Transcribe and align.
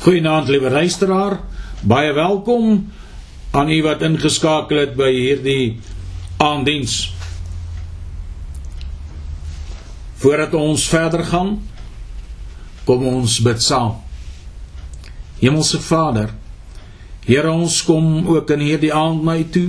Goeienaand 0.00 0.48
liewe 0.48 0.70
luisteraar, 0.72 1.34
baie 1.84 2.12
welkom 2.16 2.86
aan 3.52 3.68
u 3.68 3.82
wat 3.84 4.00
ingeskakel 4.00 4.78
het 4.80 4.94
by 4.96 5.10
hierdie 5.12 5.74
aanddiens. 6.40 6.94
Voordat 10.22 10.54
ons 10.56 10.86
verder 10.88 11.20
gaan, 11.28 11.50
kom 12.88 13.04
ons 13.10 13.34
bid 13.44 13.60
saam. 13.60 13.98
Hemelse 15.42 15.82
Vader, 15.84 16.32
Here 17.26 17.52
ons 17.52 17.82
kom 17.84 18.24
ook 18.24 18.54
in 18.56 18.64
hierdie 18.64 18.94
aand 18.96 19.20
na 19.28 19.34
u 19.36 19.44
toe. 19.52 19.66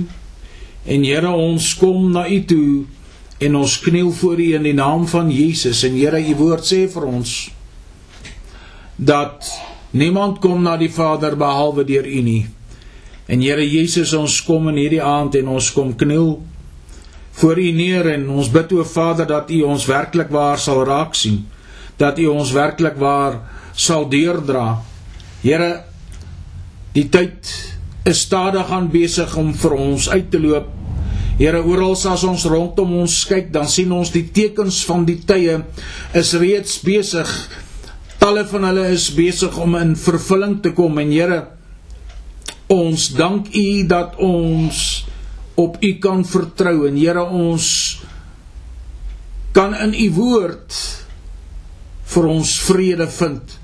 En 0.88 1.04
Here 1.04 1.28
ons 1.28 1.74
kom 1.76 2.08
na 2.14 2.24
u 2.24 2.38
toe 2.48 2.86
en 3.36 3.60
ons 3.60 3.76
kniel 3.84 4.08
voor 4.22 4.40
u 4.40 4.48
in 4.56 4.64
die 4.64 4.74
naam 4.80 5.04
van 5.12 5.28
Jesus 5.28 5.84
en 5.84 6.00
Here 6.00 6.24
u 6.24 6.34
woord 6.40 6.64
sê 6.64 6.86
vir 6.88 7.04
ons 7.10 7.36
dat 8.96 9.52
Niemand 9.92 10.40
kom 10.40 10.62
na 10.64 10.78
die 10.80 10.90
Vader 10.92 11.36
behalwe 11.36 11.84
deur 11.84 12.06
U 12.08 12.20
nie. 12.24 12.46
En 13.28 13.40
Here 13.44 13.64
Jesus, 13.64 14.14
ons 14.16 14.38
kom 14.46 14.70
in 14.72 14.80
hierdie 14.80 15.02
aand 15.04 15.36
en 15.36 15.52
ons 15.52 15.68
kom 15.74 15.92
kniel 15.96 16.38
voor 17.40 17.60
U 17.60 17.68
neer 17.76 18.08
en 18.14 18.24
ons 18.32 18.48
bid 18.52 18.72
o 18.72 18.84
Vader 18.88 19.28
dat 19.28 19.52
U 19.52 19.62
ons 19.68 19.86
werklik 19.88 20.32
waar 20.32 20.60
sal 20.60 20.82
raak 20.88 21.16
sien. 21.16 21.42
Dat 22.00 22.18
U 22.20 22.30
ons 22.32 22.52
werklik 22.56 22.96
waar 23.00 23.38
sal 23.76 24.08
deurdra. 24.08 24.80
Here, 25.42 25.72
die 26.96 27.08
tyd 27.12 27.48
is 28.08 28.24
stadig 28.24 28.72
aan 28.72 28.88
besig 28.92 29.36
om 29.36 29.52
vir 29.54 29.76
ons 29.76 30.08
uit 30.08 30.30
te 30.32 30.40
loop. 30.40 30.68
Here, 31.36 31.60
oral 31.64 31.96
as 31.96 32.24
ons 32.28 32.44
rondom 32.48 32.92
ons 33.00 33.22
kyk, 33.28 33.52
dan 33.52 33.68
sien 33.68 33.92
ons 33.92 34.12
die 34.12 34.24
tekens 34.32 34.82
van 34.88 35.04
die 35.08 35.18
tye 35.26 35.62
is 36.16 36.32
reeds 36.40 36.80
besig 36.84 37.28
Talle 38.22 38.44
van 38.46 38.68
hulle 38.68 38.84
is 38.94 39.08
besig 39.16 39.56
om 39.58 39.72
in 39.74 39.96
vervulling 39.98 40.60
te 40.62 40.70
kom 40.76 41.00
en 41.02 41.08
Here 41.10 41.40
ons 42.70 43.08
dank 43.18 43.48
U 43.50 43.64
dat 43.90 44.14
ons 44.22 44.76
op 45.58 45.80
U 45.82 45.90
kan 46.04 46.22
vertrou 46.22 46.84
en 46.86 47.00
Here 47.00 47.24
ons 47.26 47.66
kan 49.58 49.74
in 49.74 49.96
U 50.04 50.06
woord 50.20 50.78
vir 52.14 52.30
ons 52.30 52.54
vrede 52.68 53.10
vind. 53.18 53.58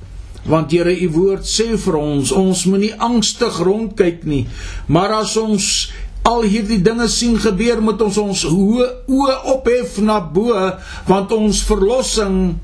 Want 0.50 0.74
Here 0.74 0.96
U 1.06 1.08
woord 1.20 1.46
sê 1.46 1.70
vir 1.78 2.02
ons 2.02 2.34
ons 2.34 2.66
moenie 2.66 2.96
angstig 2.98 3.62
rondkyk 3.62 4.26
nie 4.26 4.42
maar 4.90 5.20
as 5.22 5.38
ons 5.38 5.72
al 6.26 6.42
hierdie 6.50 6.82
dinge 6.82 7.06
sien 7.06 7.38
gebeur 7.38 7.78
moet 7.78 8.02
ons 8.02 8.24
ons 8.26 8.48
oë 8.50 9.42
ophef 9.54 10.02
na 10.02 10.18
bo 10.18 10.50
want 11.06 11.30
ons 11.44 11.62
verlossing 11.70 12.58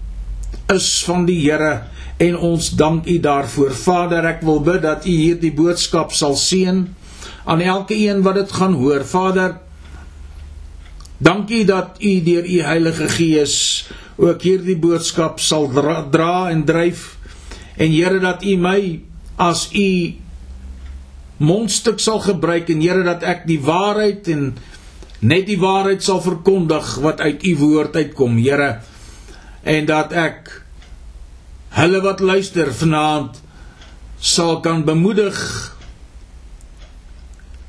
is 0.72 0.88
van 1.06 1.26
die 1.28 1.40
Here 1.42 1.82
en 2.22 2.36
ons 2.38 2.70
dank 2.78 3.08
U 3.10 3.18
daarvoor. 3.20 3.74
Vader, 3.74 4.26
ek 4.34 4.44
wil 4.46 4.60
bid 4.64 4.82
dat 4.84 5.06
U 5.06 5.12
hierdie 5.12 5.52
boodskap 5.54 6.14
sal 6.14 6.36
seën 6.38 6.84
aan 7.44 7.60
elke 7.60 7.96
een 7.96 8.22
wat 8.24 8.38
dit 8.38 8.52
gaan 8.52 8.76
hoor. 8.78 9.04
Vader, 9.04 9.58
dankie 11.18 11.64
dat 11.68 11.98
U 12.00 12.12
deur 12.24 12.46
U 12.46 12.60
Heilige 12.62 13.08
Gees 13.08 13.56
ook 14.16 14.42
hierdie 14.46 14.78
boodskap 14.78 15.40
sal 15.42 15.66
dra, 15.74 16.04
dra 16.10 16.50
en 16.50 16.62
dryf 16.64 17.16
en 17.76 17.90
Here 17.90 18.20
dat 18.22 18.44
U 18.46 18.54
my 18.62 18.78
as 19.42 19.66
U 19.74 19.88
mondstuk 21.42 21.98
sal 21.98 22.22
gebruik 22.22 22.70
en 22.70 22.82
Here 22.84 23.02
dat 23.02 23.26
ek 23.26 23.42
die 23.50 23.58
waarheid 23.58 24.30
en 24.30 24.52
net 25.24 25.48
die 25.48 25.58
waarheid 25.58 26.04
sal 26.04 26.20
verkondig 26.22 26.94
wat 27.02 27.20
uit 27.24 27.42
U 27.42 27.56
woord 27.64 27.96
uitkom, 27.96 28.38
Here 28.38 28.84
en 29.64 29.86
dat 29.88 30.12
ek 30.12 30.50
hulle 31.74 32.00
wat 32.04 32.20
luister 32.20 32.68
vanaand 32.72 33.40
sal 34.20 34.60
kan 34.64 34.84
bemoedig 34.84 35.38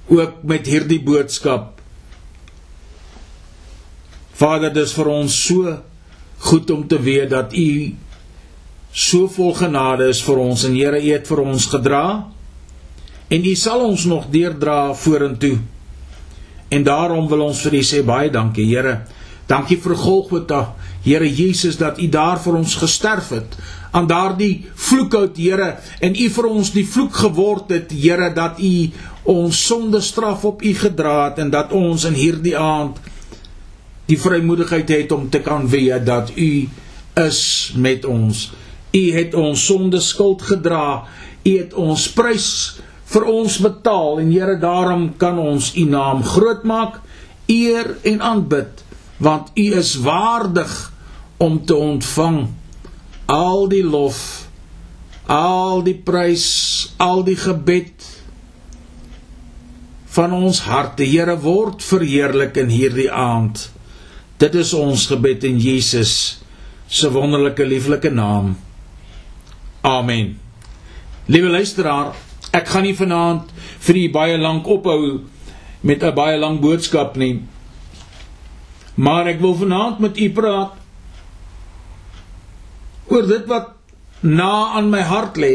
ook 0.06 0.44
met 0.44 0.68
hierdie 0.70 1.02
boodskap. 1.02 1.72
Vader, 4.36 4.74
dis 4.76 4.94
vir 4.94 5.10
ons 5.10 5.36
so 5.48 5.78
goed 6.46 6.70
om 6.70 6.84
te 6.88 7.00
weet 7.02 7.32
dat 7.32 7.56
U 7.56 7.70
so 8.96 9.28
vol 9.32 9.56
genade 9.58 10.10
is 10.12 10.22
vir 10.24 10.40
ons 10.44 10.66
en 10.68 10.76
Here, 10.76 11.00
U 11.00 11.12
het 11.16 11.28
vir 11.28 11.42
ons 11.44 11.68
gedra 11.72 12.06
en 13.32 13.48
U 13.48 13.56
sal 13.58 13.88
ons 13.88 14.06
nog 14.06 14.28
deurdra 14.30 14.94
vorentoe. 14.94 15.58
En 16.70 16.84
daarom 16.84 17.28
wil 17.32 17.48
ons 17.48 17.62
vir 17.66 17.80
U 17.80 17.84
sê 17.88 18.04
baie 18.06 18.30
dankie, 18.30 18.68
Here. 18.70 19.00
Dankie 19.48 19.78
vir 19.78 19.96
Golgotha, 19.96 20.74
Here 21.06 21.28
Jesus 21.30 21.78
dat 21.78 22.00
U 22.02 22.08
daar 22.10 22.40
vir 22.42 22.56
ons 22.58 22.76
gesterf 22.82 23.30
het 23.30 23.58
aan 23.94 24.08
daardie 24.10 24.66
vloekhout 24.74 25.38
Here 25.38 25.76
en 26.02 26.16
U 26.18 26.30
vir 26.38 26.48
ons 26.50 26.72
die 26.74 26.86
vloek 26.86 27.14
geword 27.22 27.70
het 27.76 27.94
Here 27.94 28.32
dat 28.34 28.58
U 28.58 28.72
ons 29.36 29.60
sonde 29.68 30.02
straf 30.02 30.46
op 30.50 30.64
U 30.66 30.72
gedra 30.74 31.30
het 31.30 31.44
en 31.44 31.52
dat 31.54 31.76
ons 31.78 32.08
in 32.10 32.18
hierdie 32.18 32.56
aand 32.58 32.98
die 34.10 34.18
vrymoedigheid 34.18 34.90
het 34.90 35.14
om 35.14 35.30
te 35.30 35.44
kan 35.46 35.70
weet 35.70 36.06
dat 36.06 36.34
U 36.38 36.50
is 37.22 37.74
met 37.78 38.06
ons. 38.06 38.50
U 38.94 39.04
het 39.14 39.34
ons 39.38 39.66
sonde 39.66 40.02
skuld 40.02 40.42
gedra. 40.42 41.06
U 41.46 41.52
het 41.54 41.74
ons 41.74 42.08
prys 42.18 42.50
vir 43.14 43.30
ons 43.30 43.60
betaal 43.62 44.24
en 44.26 44.34
Here 44.34 44.58
daarom 44.58 45.12
kan 45.22 45.38
ons 45.38 45.70
U 45.78 45.86
naam 45.86 46.26
groot 46.26 46.66
maak, 46.66 46.98
eer 47.46 47.94
en 48.02 48.22
aanbid 48.26 48.85
want 49.18 49.52
U 49.56 49.66
is 49.80 49.96
waardig 50.04 50.94
om 51.38 51.66
te 51.66 51.76
ontvang 51.76 52.48
al 53.26 53.68
die 53.68 53.84
lof, 53.84 54.48
al 55.26 55.82
die 55.86 55.98
prys, 55.98 56.48
al 57.02 57.24
die 57.26 57.38
gebed 57.40 58.06
van 60.16 60.36
ons 60.36 60.62
harte. 60.68 61.04
Here 61.04 61.36
word 61.42 61.84
verheerlik 61.84 62.58
in 62.62 62.72
hierdie 62.72 63.10
aand. 63.12 63.68
Dit 64.40 64.56
is 64.60 64.74
ons 64.76 65.08
gebed 65.12 65.44
in 65.48 65.60
Jesus 65.60 66.42
se 66.88 67.10
wonderlike 67.12 67.66
lieflike 67.66 68.12
naam. 68.14 68.54
Amen. 69.86 70.36
Liewe 71.26 71.50
luisteraar, 71.50 72.14
ek 72.54 72.70
gaan 72.70 72.86
nie 72.86 72.96
vanaand 72.96 73.50
vir 73.88 74.00
u 74.00 74.06
baie 74.14 74.38
lank 74.38 74.68
ophou 74.70 75.26
met 75.82 76.04
'n 76.04 76.14
baie 76.14 76.38
lang 76.38 76.60
boodskap 76.62 77.18
nie. 77.18 77.42
Maar 78.96 79.28
ek 79.28 79.42
wil 79.44 79.56
vanaand 79.60 80.00
met 80.00 80.18
u 80.18 80.30
praat 80.32 80.76
oor 83.12 83.28
dit 83.28 83.46
wat 83.52 83.74
na 84.20 84.76
aan 84.80 84.90
my 84.90 85.02
hart 85.06 85.38
lê. 85.38 85.54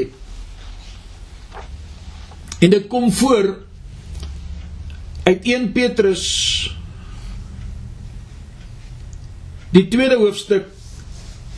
En 2.60 2.70
dit 2.70 2.86
kom 2.86 3.08
voor 3.12 3.56
uit 5.24 5.44
1 5.44 5.72
Petrus 5.72 6.26
die 9.70 9.88
tweede 9.88 10.18
hoofstuk 10.20 10.68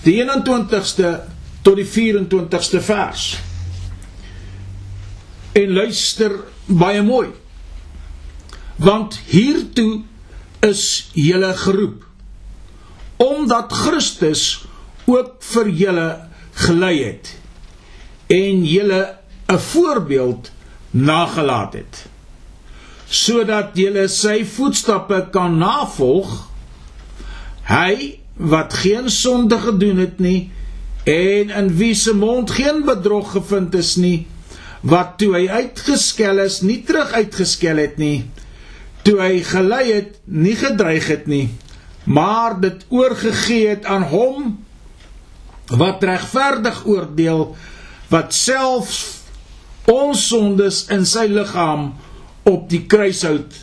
die 0.02 0.18
21ste 0.22 1.10
tot 1.62 1.78
die 1.78 1.86
24ste 1.86 2.82
vers. 2.82 3.26
En 5.52 5.72
luister 5.72 6.32
baie 6.66 7.02
mooi. 7.02 7.28
Want 8.76 9.18
hiertoe 9.28 10.02
is 10.62 11.10
julle 11.12 11.52
geroep 11.64 12.04
omdat 13.22 13.72
Christus 13.72 14.64
ook 15.10 15.42
vir 15.52 15.68
julle 15.68 16.08
gelei 16.64 16.96
het 17.02 17.34
en 18.26 18.64
julle 18.64 19.02
'n 19.48 19.58
voorbeeld 19.58 20.50
nagelaat 20.90 21.72
het 21.74 22.04
sodat 23.06 23.76
julle 23.76 24.08
sy 24.08 24.44
voetstappe 24.44 25.28
kan 25.32 25.58
navolg 25.58 26.48
hy 27.68 28.18
wat 28.36 28.74
geen 28.74 29.10
sonde 29.10 29.58
gedoen 29.58 29.98
het 29.98 30.18
nie 30.18 30.50
en 31.04 31.50
in 31.50 31.76
wie 31.76 31.94
se 31.94 32.14
mond 32.14 32.50
geen 32.50 32.84
bedrog 32.84 33.32
gevind 33.32 33.74
is 33.74 33.96
nie 33.96 34.26
wat 34.80 35.18
toe 35.18 35.34
hy 35.34 35.48
uitgeskel 35.48 36.38
is 36.38 36.60
nie 36.62 36.82
terug 36.86 37.12
uitgeskel 37.12 37.76
het 37.82 37.98
nie 37.98 38.24
toe 39.06 39.18
hy 39.20 39.42
gelei 39.46 39.86
het 39.92 40.20
nie 40.24 40.56
gedreig 40.58 41.08
het 41.10 41.26
nie 41.30 41.48
maar 42.04 42.58
dit 42.60 42.84
oorgegee 42.90 43.68
het 43.74 43.86
aan 43.86 44.06
hom 44.10 44.52
wat 45.70 46.02
regverdig 46.04 46.82
oordeel 46.86 47.44
wat 48.12 48.34
self 48.34 48.94
ons 49.90 50.26
sondes 50.28 50.84
in 50.94 51.06
sy 51.08 51.26
liggaam 51.30 51.92
op 52.48 52.68
die 52.70 52.84
kruishout 52.90 53.54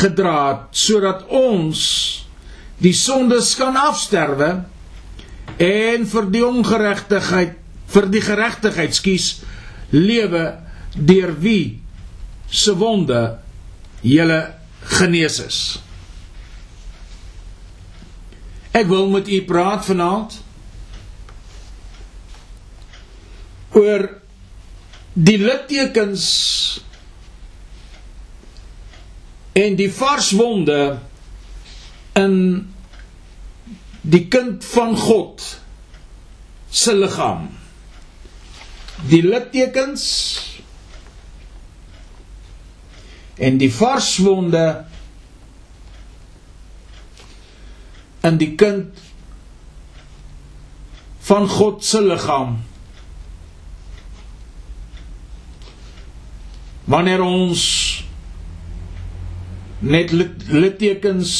gedra 0.00 0.38
het 0.50 0.80
sodat 0.86 1.24
ons 1.32 1.82
die 2.82 2.94
sondes 2.96 3.54
kan 3.56 3.76
afsterwe 3.80 4.50
en 5.62 6.04
vir 6.12 6.28
die 6.32 6.44
ongeregtigheid 6.44 7.56
vir 7.92 8.08
die 8.12 8.22
geregtigheid 8.24 8.96
skuis 8.96 9.28
lewe 9.94 10.44
deur 10.96 11.32
wie 11.40 11.78
se 12.50 12.74
wonde 12.76 13.22
julle 14.02 14.40
genees 14.86 15.38
is. 15.42 15.60
Ek 18.76 18.88
wil 18.90 19.08
met 19.10 19.28
u 19.28 19.40
praat 19.48 19.86
vanaand 19.88 20.38
oor 23.76 24.08
die 25.12 25.38
littekens 25.40 26.24
en 29.56 29.76
die 29.76 29.90
varswonde 29.92 30.80
in 32.20 32.34
die 34.06 34.26
kind 34.32 34.64
van 34.64 34.96
God 34.96 35.44
se 36.70 36.92
liggaam 36.96 37.48
die 39.10 39.22
littekens 39.24 40.04
en 43.36 43.58
die 43.60 43.72
varswonde 43.72 44.84
in 48.26 48.38
die 48.40 48.54
kind 48.58 49.02
van 51.26 51.48
God 51.50 51.84
se 51.84 52.00
liggaam. 52.02 52.58
Wanneer 56.86 57.22
ons 57.22 57.62
net 59.78 60.12
littekens 60.14 61.32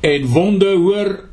en 0.00 0.26
wonde 0.32 0.70
hoor 0.76 1.28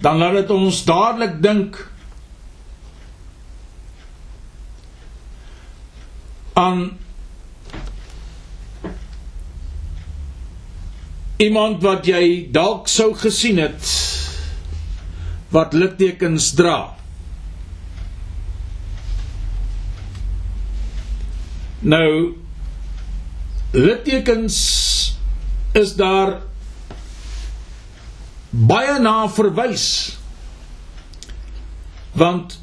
dan 0.00 0.16
laat 0.16 0.38
dit 0.40 0.50
ons 0.50 0.84
dadelik 0.84 1.42
dink 1.42 1.89
aan 6.58 6.98
iemand 11.40 11.82
wat 11.82 12.06
jy 12.06 12.50
dalk 12.52 12.88
sou 12.88 13.12
gesien 13.16 13.58
het 13.62 13.92
wat 15.50 15.72
littekens 15.74 16.52
dra. 16.54 16.92
Nou 21.80 22.36
littekens 23.72 24.58
is 25.72 25.94
daar 25.96 26.36
baie 28.50 28.98
na 29.00 29.28
verwys 29.30 29.86
want 32.12 32.58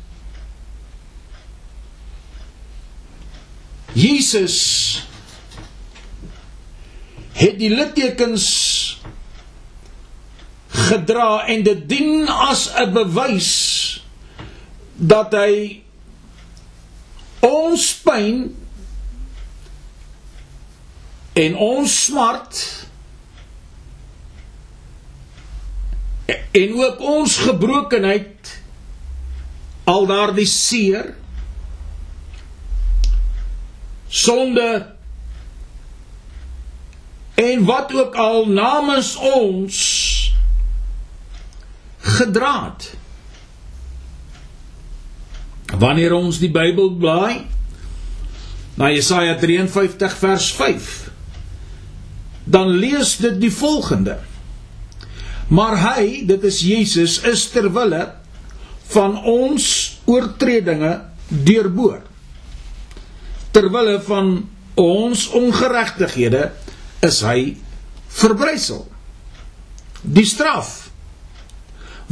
Jesus 3.97 4.57
het 7.38 7.57
die 7.57 7.69
littekens 7.73 8.45
gedra 10.67 11.47
en 11.49 11.63
dit 11.65 11.81
dien 11.89 12.27
as 12.29 12.67
'n 12.77 12.94
bewys 12.94 13.51
dat 14.97 15.33
hy 15.33 15.81
ons 17.41 17.94
pyn 18.05 18.53
en 21.33 21.55
ons 21.55 22.03
smart 22.03 22.63
en 26.51 26.73
ook 26.85 27.00
ons 27.00 27.38
gebrokenheid 27.38 28.61
al 29.83 30.05
daardie 30.05 30.50
seer 30.50 31.15
sonde 34.07 34.86
en 37.36 37.65
wat 37.65 37.94
ook 37.94 38.15
al 38.15 38.48
namens 38.50 39.15
ons 39.15 39.77
gedra 41.98 42.54
het 42.71 42.94
wanneer 45.77 46.13
ons 46.15 46.39
die 46.39 46.51
Bybel 46.51 46.94
blaai 46.95 47.44
na 48.77 48.89
Jesaja 48.94 49.36
53 49.42 50.18
vers 50.18 50.51
5 50.56 51.07
dan 52.48 52.71
lees 52.80 53.18
dit 53.19 53.36
die 53.42 53.51
volgende. 53.51 54.18
Maar 55.51 55.75
hy, 55.83 56.24
dit 56.27 56.44
is 56.48 56.62
Jesus, 56.63 57.19
is 57.27 57.48
ter 57.51 57.68
wille 57.75 58.03
van 58.92 59.18
ons 59.27 59.68
oortredinge 60.07 60.94
deurboor. 61.27 62.06
Ter 63.57 63.71
wille 63.74 63.95
van 64.06 64.27
ons 64.77 65.24
ongeregtighede 65.33 66.44
is 67.01 67.24
hy 67.25 67.56
verbrysel. 68.19 68.83
Die 70.06 70.27
straf 70.30 70.92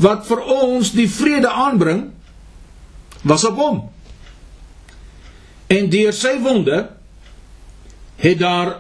wat 0.02 0.26
vir 0.26 0.42
ons 0.42 0.90
die 0.98 1.06
vrede 1.06 1.52
aanbring 1.54 2.08
was 3.30 3.46
op 3.46 3.62
hom. 3.62 3.78
En 5.70 5.86
deur 5.94 6.18
sy 6.18 6.34
wonde 6.42 6.82
het 8.26 8.42
daar 8.42 8.80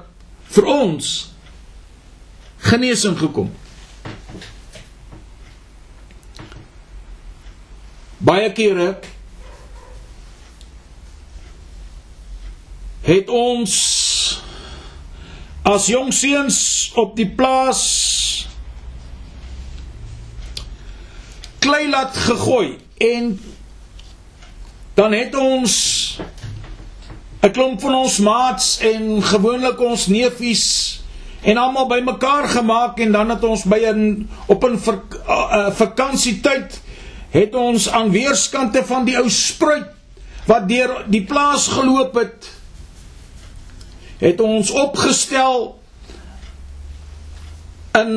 vir 0.58 0.72
ons 0.74 1.14
genesing 2.66 3.14
gekom. 3.22 3.54
Baie 8.26 8.50
kere 8.58 8.96
het 13.06 13.30
ons 13.30 13.74
as 15.66 15.86
jong 15.90 16.10
seuns 16.14 16.58
op 16.98 17.14
die 17.18 17.30
plaas 17.38 17.84
klei 21.62 21.86
laat 21.90 22.18
gegooi 22.18 22.78
en 22.98 23.36
dan 24.98 25.14
het 25.14 25.36
ons 25.36 25.74
'n 27.42 27.52
klomp 27.52 27.82
van 27.82 27.96
ons 27.96 28.18
maats 28.18 28.80
en 28.80 29.22
gewoonlik 29.24 29.80
ons 29.80 30.08
neefies 30.08 30.66
en 31.42 31.58
almal 31.58 31.88
bymekaar 31.88 32.48
gemaak 32.50 33.00
en 33.00 33.12
dan 33.12 33.30
het 33.30 33.44
ons 33.44 33.64
by 33.64 33.82
'n 33.86 34.30
op 34.46 34.64
'n 34.64 34.80
vakansietyd 35.72 36.82
het 37.30 37.56
ons 37.56 37.90
aan 37.90 38.12
weerskante 38.12 38.86
van 38.86 39.06
die 39.06 39.18
ou 39.18 39.30
spruit 39.30 39.88
wat 40.46 40.70
deur 40.70 41.06
die 41.08 41.24
plaas 41.24 41.68
geloop 41.68 42.16
het 42.16 42.55
het 44.26 44.42
ons 44.42 44.74
opgestel 44.74 45.72
in 48.02 48.14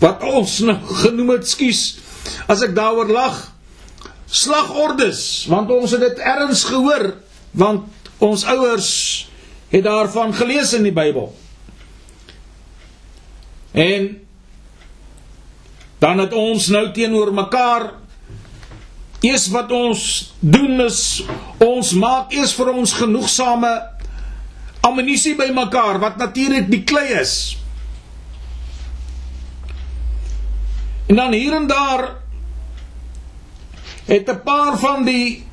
wat 0.00 0.24
ons 0.24 0.58
nou 0.64 0.78
genoem 1.04 1.36
het 1.36 1.48
skuis 1.48 1.82
as 2.50 2.64
ek 2.66 2.72
daaroor 2.76 3.10
lag 3.12 3.40
slagordes 4.30 5.22
want 5.52 5.70
ons 5.74 5.92
het 5.94 6.02
dit 6.08 6.22
erns 6.32 6.64
gehoor 6.70 7.12
want 7.60 8.08
ons 8.24 8.44
ouers 8.44 8.90
het 9.70 9.84
daarvan 9.86 10.34
gelees 10.34 10.72
in 10.74 10.82
die 10.82 10.94
Bybel. 10.94 11.30
En 13.72 14.08
dan 15.98 16.18
het 16.18 16.32
ons 16.34 16.66
nou 16.74 16.90
teenoor 16.92 17.30
mekaar 17.34 17.92
eers 19.20 19.46
wat 19.52 19.70
ons 19.72 20.02
doen 20.40 20.80
is 20.86 21.22
ons 21.62 21.92
maak 21.92 22.32
eers 22.34 22.54
vir 22.56 22.72
ons 22.72 22.94
genoegsame 22.98 23.70
ammunisie 24.86 25.34
bymekaar 25.36 25.98
wat 26.00 26.16
natuurlik 26.16 26.70
die 26.70 26.82
klei 26.84 27.06
is. 27.20 27.34
En 31.10 31.16
dan 31.18 31.32
hier 31.32 31.54
en 31.54 31.66
daar 31.66 32.16
het 34.06 34.28
'n 34.28 34.42
paar 34.44 34.78
van 34.78 35.04
die 35.04 35.46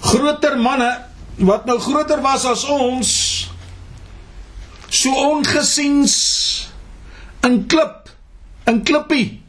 groter 0.00 0.58
manne 0.58 1.06
wat 1.36 1.64
nou 1.64 1.78
groter 1.78 2.20
was 2.20 2.44
as 2.44 2.64
ons 2.64 3.10
so 4.88 5.10
ongesiens 5.10 6.14
in 7.42 7.66
klip, 7.66 8.08
in 8.64 8.82
klippie 8.82 9.42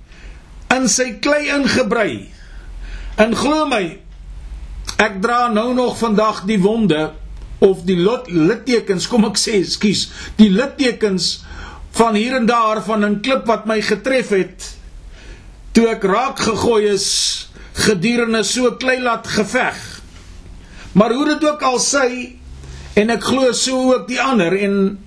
in 0.76 0.90
sy 0.90 1.20
klei 1.24 1.48
ingebrei. 1.54 2.30
En 3.16 3.36
glo 3.36 3.66
my, 3.70 4.00
ek 4.98 5.22
dra 5.24 5.48
nou 5.54 5.74
nog 5.74 5.98
vandag 5.98 6.44
die 6.50 6.60
wonde 6.60 7.14
of 7.60 7.84
die 7.88 7.98
littekens, 8.28 9.08
kom 9.08 9.26
ek 9.26 9.38
sê, 9.40 9.62
skus, 9.64 10.10
die 10.40 10.50
littekens 10.52 11.46
van 11.96 12.16
hier 12.16 12.36
en 12.36 12.46
daar 12.46 12.82
van 12.84 13.06
'n 13.06 13.22
klip 13.22 13.46
wat 13.48 13.66
my 13.66 13.82
getref 13.82 14.30
het 14.30 14.76
toe 15.72 15.88
ek 15.88 16.04
raak 16.04 16.40
gegooi 16.40 16.88
is 16.88 17.48
gedurende 17.74 18.44
so 18.44 18.72
klei 18.80 19.02
laat 19.02 19.28
geveg. 19.28 20.02
Maar 20.92 21.14
hoe 21.14 21.26
dit 21.26 21.50
ook 21.50 21.62
al 21.62 21.80
sê 21.80 22.36
en 22.94 23.10
ek 23.10 23.24
glo 23.24 23.52
so 23.52 23.94
ook 23.94 24.08
die 24.08 24.22
ander 24.22 24.56
en 24.56 24.98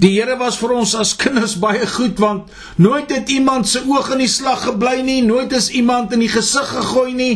Die 0.00 0.14
Here 0.16 0.38
was 0.40 0.56
vir 0.56 0.72
ons 0.72 0.94
as 0.96 1.12
kinders 1.20 1.58
baie 1.60 1.84
goed 1.86 2.16
want 2.22 2.48
nooit 2.80 3.10
het 3.12 3.28
iemand 3.28 3.68
se 3.68 3.82
oog 3.84 4.08
in 4.14 4.22
die 4.24 4.32
slag 4.32 4.62
gebly 4.64 5.02
nie, 5.04 5.20
nooit 5.22 5.52
is 5.52 5.68
iemand 5.76 6.14
in 6.16 6.22
die 6.24 6.30
gesig 6.32 6.70
gegooi 6.72 7.12
nie. 7.12 7.34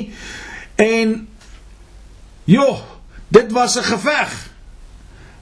En 0.80 1.26
joh, 2.44 2.80
dit 3.28 3.52
was 3.52 3.76
'n 3.76 3.82
geveg. 3.82 4.50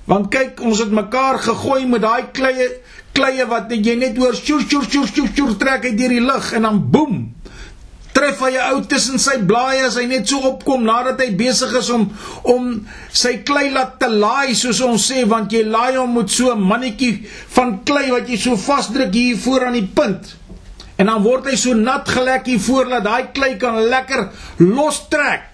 Want 0.05 0.29
kyk, 0.29 0.61
ons 0.61 0.79
het 0.79 0.91
mekaar 0.91 1.39
gegooi 1.39 1.87
met 1.87 2.01
daai 2.01 2.25
kleie 2.33 2.69
kleie 3.13 3.47
wat 3.47 3.71
jy 3.71 3.95
net 4.01 4.17
hoor 4.17 4.35
sjoe 4.35 4.63
sjoe 4.65 4.85
sjoe 4.89 5.07
sjoe 5.07 5.29
sjoe 5.35 5.57
trek 5.61 5.85
uit 5.85 5.99
deur 5.99 6.17
die 6.17 6.25
lug 6.25 6.53
en 6.53 6.63
dan 6.63 6.91
boem. 6.91 7.35
tref 8.13 8.41
hy 8.45 8.51
'n 8.53 8.75
ou 8.75 8.81
tussen 8.85 9.19
sy 9.19 9.39
blaaie 9.49 9.87
as 9.87 9.97
hy 9.97 10.05
net 10.07 10.29
so 10.29 10.39
opkom 10.39 10.83
nadat 10.85 11.21
hy 11.21 11.31
besig 11.37 11.73
is 11.79 11.89
om 11.91 12.11
om 12.43 12.87
sy 13.09 13.39
klei 13.49 13.71
laat 13.73 13.99
te 13.99 14.09
laai 14.09 14.55
soos 14.55 14.81
ons 14.85 15.07
sê 15.11 15.25
want 15.29 15.53
jy 15.53 15.63
laai 15.65 15.97
hom 15.97 16.13
met 16.15 16.31
so 16.31 16.53
'n 16.53 16.61
mannetjie 16.61 17.27
van 17.57 17.81
klei 17.85 18.11
wat 18.11 18.29
jy 18.29 18.37
so 18.37 18.57
vasdruk 18.57 19.15
hier 19.15 19.37
voor 19.37 19.67
aan 19.67 19.79
die 19.81 19.91
punt. 19.95 20.37
En 20.99 21.07
dan 21.07 21.23
word 21.23 21.47
hy 21.47 21.57
so 21.57 21.75
nat 21.75 22.09
gelek 22.09 22.47
hier 22.47 22.61
voor 22.61 22.89
dat 22.89 23.05
daai 23.05 23.33
klei 23.33 23.57
kan 23.57 23.81
lekker 23.81 24.29
lostrek. 24.59 25.52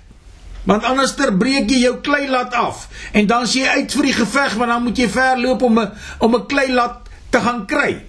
Want 0.69 0.85
anders 0.85 1.15
ter 1.17 1.33
breek 1.33 1.71
jy 1.73 1.79
jou 1.87 1.95
klei 2.05 2.27
laat 2.29 2.53
af 2.53 2.89
en 3.17 3.27
dan 3.27 3.47
as 3.47 3.55
jy 3.57 3.65
uit 3.65 3.95
vir 3.97 4.11
die 4.11 4.17
geveg 4.19 4.57
want 4.61 4.69
dan 4.69 4.85
moet 4.85 4.99
jy 5.01 5.09
ver 5.09 5.41
loop 5.41 5.63
om 5.65 5.79
'n 5.81 5.93
om 6.21 6.35
'n 6.37 6.47
klei 6.47 6.69
laat 6.73 7.09
te 7.31 7.41
gaan 7.41 7.65
kry. 7.67 8.05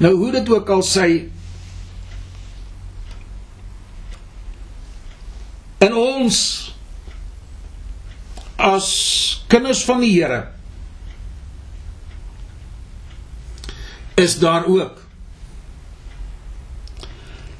Nou 0.00 0.14
hoe 0.14 0.30
dit 0.32 0.48
ook 0.48 0.68
al 0.68 0.82
sê 0.82 1.28
in 5.78 5.94
ons 5.94 6.72
as 8.56 8.88
kinders 9.48 9.84
van 9.84 10.00
die 10.00 10.12
Here 10.12 10.48
is 14.14 14.38
daar 14.38 14.64
ook 14.64 15.00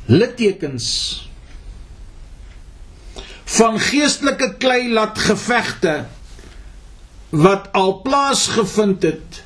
littekens 0.06 1.29
van 3.50 3.78
geestelike 3.82 4.54
klei 4.62 4.92
laat 4.92 5.18
gevegte 5.18 5.94
wat 7.30 7.70
al 7.78 8.00
plaasgevind 8.04 9.02
het 9.02 9.42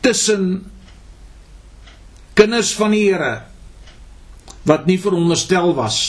tussen 0.00 0.44
kinders 2.38 2.72
van 2.78 2.94
die 2.94 3.04
Here 3.10 3.42
wat 4.68 4.86
nie 4.86 4.98
veronderstel 5.00 5.74
was 5.74 6.00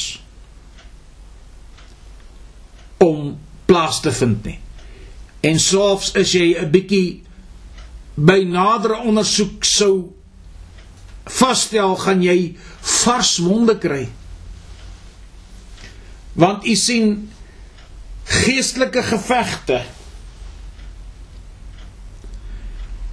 om 3.02 3.38
plaas 3.66 4.02
te 4.04 4.12
vind 4.14 4.46
nie. 4.46 4.60
En 5.42 5.60
selfs 5.60 6.14
as 6.20 6.34
jy 6.38 6.54
'n 6.60 6.70
bietjie 6.72 7.24
by 8.16 8.44
nadere 8.46 9.02
ondersoek 9.02 9.64
sou 9.66 10.14
vasstel, 11.26 11.96
gaan 11.96 12.22
jy 12.22 12.56
vars 12.82 13.38
wonde 13.38 13.78
kry. 13.78 14.10
Want 16.34 16.66
u 16.66 16.76
sien 16.76 17.32
geestelike 18.24 19.04
gevegte 19.04 19.82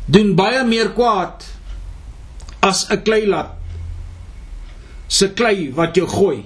doen 0.08 0.34
baie 0.38 0.64
meer 0.64 0.92
kwaad 0.96 1.44
as 2.64 2.86
'n 2.88 3.02
kleilat 3.02 3.58
se 5.08 5.32
klei 5.32 5.72
wat 5.74 5.96
jy 5.96 6.06
gooi. 6.06 6.44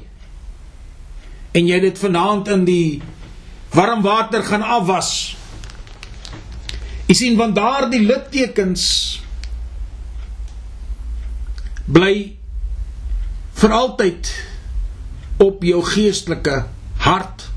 En 1.53 1.67
jy 1.67 1.81
dit 1.81 1.99
vanaand 1.99 2.49
in 2.49 2.65
die 2.65 3.03
warm 3.75 4.03
water 4.03 4.43
gaan 4.43 4.63
afwas. 4.63 5.37
Jy 7.07 7.15
sien 7.15 7.37
want 7.37 7.55
daardie 7.59 8.01
littekens 8.07 8.85
bly 11.85 12.37
vir 13.59 13.75
altyd 13.77 14.31
op 15.43 15.65
jou 15.67 15.83
geestelike 15.85 16.63
hart 17.03 17.49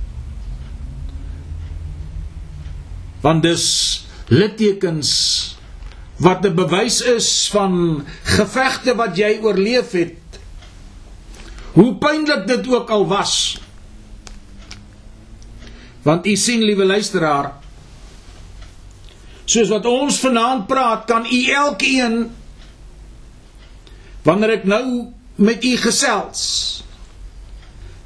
want 3.25 3.45
dis 3.45 3.65
littekens 4.29 5.11
wat 6.21 6.45
'n 6.45 6.55
bewys 6.55 7.01
is 7.01 7.49
van 7.51 8.05
gevegte 8.23 8.95
wat 8.95 9.17
jy 9.17 9.39
oorleef 9.41 9.91
het. 9.91 10.39
Hoe 11.73 11.95
pynlik 11.95 12.47
dit 12.47 12.67
ook 12.67 12.89
al 12.89 13.07
was. 13.07 13.59
Want 16.01 16.25
u 16.25 16.35
sien 16.35 16.63
liewe 16.63 16.85
luisteraar, 16.85 17.51
soos 19.45 19.67
wat 19.69 19.85
ons 19.85 20.19
vanaand 20.19 20.67
praat, 20.67 21.05
kan 21.05 21.25
u 21.25 21.49
elkeen 21.49 22.31
wanneer 24.21 24.49
ek 24.49 24.63
nou 24.63 25.11
met 25.35 25.63
u 25.63 25.77
gesels, 25.77 26.83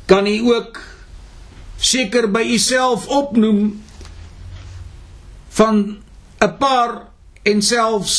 kan 0.09 0.27
u 0.27 0.39
ook 0.55 0.79
seker 1.77 2.25
by 2.33 2.41
u 2.41 2.57
self 2.57 3.05
opnoem 3.07 3.83
van 5.53 6.01
'n 6.41 6.57
paar 6.57 7.13
en 7.43 7.61
selfs 7.61 8.17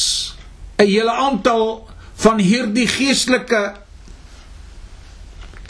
'n 0.79 0.87
hele 0.87 1.11
aantal 1.11 1.89
van 2.15 2.39
hierdie 2.39 2.87
geestelike 2.87 3.75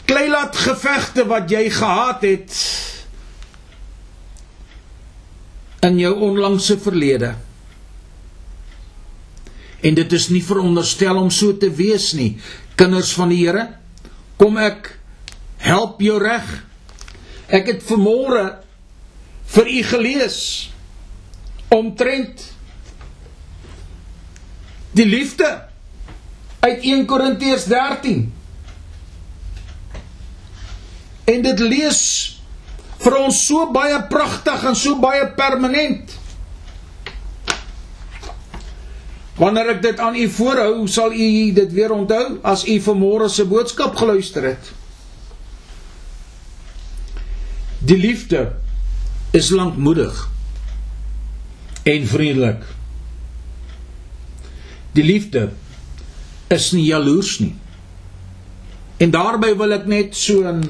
kleilat 0.05 0.55
gevegte 0.55 1.25
wat 1.25 1.49
jy 1.49 1.69
gehad 1.69 2.21
het 2.21 2.53
in 5.79 5.97
jou 5.97 6.13
onlangse 6.19 6.77
verlede. 6.79 7.35
En 9.81 9.93
dit 9.93 10.11
is 10.13 10.29
nie 10.29 10.43
veronderstel 10.43 11.17
om 11.17 11.29
so 11.29 11.57
te 11.57 11.71
wees 11.71 12.11
nie. 12.13 12.37
Kinders 12.75 13.13
van 13.13 13.29
die 13.29 13.47
Here, 13.47 13.69
kom 14.37 14.57
ek 14.57 15.00
help 15.61 16.01
jou 16.01 16.17
reg. 16.21 16.47
Ek 17.51 17.67
het 17.69 17.83
vanmôre 17.85 18.45
vir 19.51 19.67
u 19.67 19.81
gelees 19.83 20.39
omtrent 21.71 22.43
die 24.95 25.07
liefde 25.07 25.47
uit 26.61 26.83
1 26.83 27.05
Korintiërs 27.09 27.67
13. 27.71 28.25
En 31.31 31.45
dit 31.45 31.63
lees 31.63 32.01
vir 33.01 33.17
ons 33.17 33.37
so 33.47 33.69
baie 33.73 34.01
pragtig 34.11 34.65
en 34.67 34.75
so 34.77 34.99
baie 35.01 35.25
permanent. 35.37 36.17
Wanneer 39.39 39.71
ek 39.77 39.81
dit 39.81 40.03
aan 40.03 40.17
u 40.19 40.27
voorhou, 40.29 40.85
sal 40.91 41.15
u 41.15 41.29
dit 41.55 41.71
weer 41.73 41.93
onthou 41.95 42.37
as 42.45 42.67
u 42.67 42.77
vanmôre 42.83 43.29
se 43.31 43.47
boodskap 43.47 43.95
geluister 43.97 44.51
het. 44.51 44.80
Die 47.81 47.97
liefde 47.97 48.55
is 49.31 49.49
lankmoedig 49.49 50.29
en 51.83 52.07
vriendelik. 52.07 52.63
Die 54.91 55.03
liefde 55.03 55.49
is 56.47 56.71
nie 56.71 56.85
jaloers 56.85 57.39
nie. 57.39 57.55
En 59.01 59.09
daarby 59.09 59.55
wil 59.57 59.73
ek 59.73 59.87
net 59.89 60.15
so 60.15 60.43
'n 60.45 60.61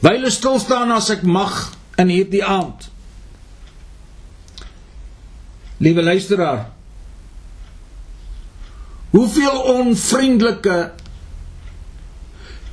wyle 0.00 0.30
stil 0.30 0.58
staan 0.58 0.90
as 0.90 1.10
ek 1.10 1.22
mag 1.22 1.76
in 1.98 2.08
hierdie 2.08 2.44
aand. 2.44 2.88
Liewe 5.76 6.02
luisteraar, 6.02 6.70
hoeveel 9.10 9.60
onvriendelike 9.60 10.92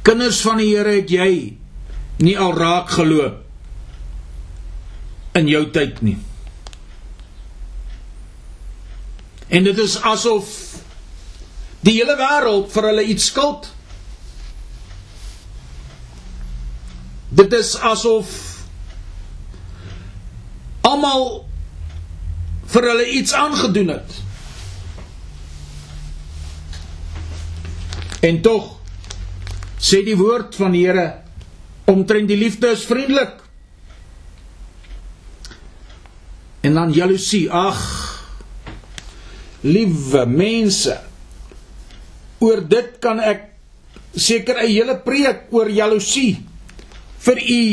kinders 0.01 0.41
van 0.41 0.57
die 0.57 0.71
Here 0.75 0.95
het 1.01 1.09
jy 1.09 1.57
nie 2.17 2.37
al 2.37 2.53
raak 2.57 2.89
geloop 2.89 3.39
in 5.33 5.47
jou 5.49 5.65
tyd 5.73 6.01
nie? 6.05 6.17
En 9.53 9.63
dit 9.63 9.77
is 9.77 9.97
asof 10.01 10.49
die 11.83 11.97
hele 11.99 12.15
wêreld 12.17 12.71
vir 12.73 12.87
hulle 12.89 13.03
iets 13.13 13.25
skuld. 13.29 13.67
Dit 17.33 17.53
is 17.53 17.73
asof 17.77 18.31
almal 20.85 21.43
vir 22.73 22.89
hulle 22.89 23.07
iets 23.19 23.33
aangedoen 23.33 23.93
het. 23.93 24.21
En 28.23 28.41
tog 28.41 28.79
sê 29.83 30.01
die 30.05 30.17
woord 30.17 30.55
van 30.55 30.71
die 30.73 30.85
Here 30.87 31.22
omtrent 31.85 32.27
die 32.27 32.37
liefde 32.37 32.71
is 32.73 32.85
vriendelik. 32.87 33.41
En 36.63 36.73
dan 36.73 36.93
jaloesie, 36.95 37.49
ag 37.51 37.81
Liewe 39.63 40.25
mense, 40.27 40.95
oor 42.43 42.59
dit 42.67 42.97
kan 42.99 43.19
ek 43.23 43.45
seker 44.11 44.59
'n 44.59 44.67
hele 44.67 44.95
preek 44.99 45.47
oor 45.55 45.69
jaloesie 45.71 46.43
vir 47.23 47.39
u 47.39 47.63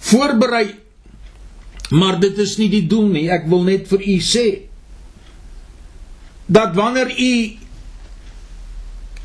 voorberei. 0.00 0.74
Maar 1.90 2.20
dit 2.20 2.38
is 2.38 2.56
nie 2.56 2.68
die 2.68 2.86
doel 2.88 3.08
nie. 3.08 3.28
Ek 3.30 3.44
wil 3.46 3.62
net 3.62 3.86
vir 3.88 4.00
u 4.00 4.16
sê 4.20 4.46
dat 6.48 6.74
wanneer 6.74 7.12
u 7.12 7.32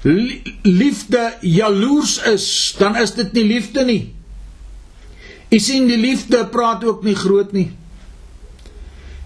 liefde 0.02 1.34
jaloers 1.42 2.18
is, 2.26 2.48
dan 2.80 2.98
is 2.98 3.14
dit 3.14 3.34
nie 3.34 3.46
liefde 3.46 3.86
nie. 3.86 4.02
U 5.52 5.60
sien 5.60 5.88
die 5.88 6.00
liefde 6.00 6.46
praat 6.50 6.84
ook 6.88 7.04
nie 7.04 7.16
groot 7.16 7.52
nie. 7.54 7.70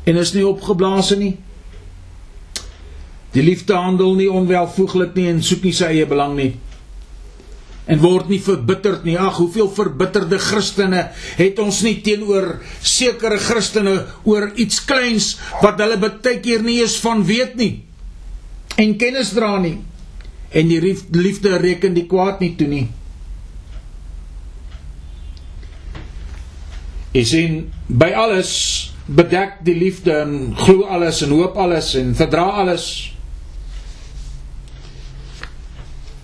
En 0.06 0.20
is 0.20 0.34
nie 0.36 0.46
opgeblaas 0.46 1.14
nie. 1.16 1.38
Die 3.36 3.44
liefde 3.44 3.76
handel 3.76 4.16
nie 4.16 4.32
onwelvoeglik 4.32 5.16
nie 5.16 5.30
en 5.32 5.44
soek 5.44 5.64
nie 5.64 5.74
sy 5.76 5.92
eie 5.96 6.08
belang 6.10 6.36
nie. 6.40 6.54
en 7.86 8.02
word 8.02 8.30
nie 8.32 8.42
verbitterd 8.42 9.06
nie. 9.06 9.18
Ag, 9.20 9.38
hoeveel 9.38 9.70
verbitterde 9.74 10.40
Christene 10.42 11.10
het 11.38 11.60
ons 11.62 11.84
nie 11.86 12.00
teenoor 12.06 12.56
sekere 12.82 13.38
Christene 13.42 13.98
oor 14.26 14.50
iets 14.62 14.82
kleins 14.90 15.36
wat 15.62 15.82
hulle 15.84 16.00
baie 16.02 16.40
keer 16.44 16.66
nie 16.66 16.80
eens 16.82 16.98
van 17.04 17.24
weet 17.26 17.56
nie 17.60 17.74
en 18.82 18.98
kennis 19.00 19.32
dra 19.36 19.56
nie. 19.62 19.78
En 20.56 20.70
die 20.72 20.80
liefde 21.12 21.58
reken 21.60 21.96
die 21.98 22.06
kwaad 22.08 22.40
nie 22.40 22.54
toe 22.56 22.68
nie. 22.72 22.86
Is 27.16 27.34
in 27.36 27.66
by 27.88 28.14
alles 28.16 28.54
bedek 29.06 29.60
die 29.68 29.76
liefde 29.78 30.16
en 30.24 30.54
glo 30.58 30.88
alles 30.90 31.20
en 31.26 31.34
hoop 31.36 31.60
alles 31.60 31.92
en 32.00 32.16
verdra 32.16 32.46
alles. 32.64 32.86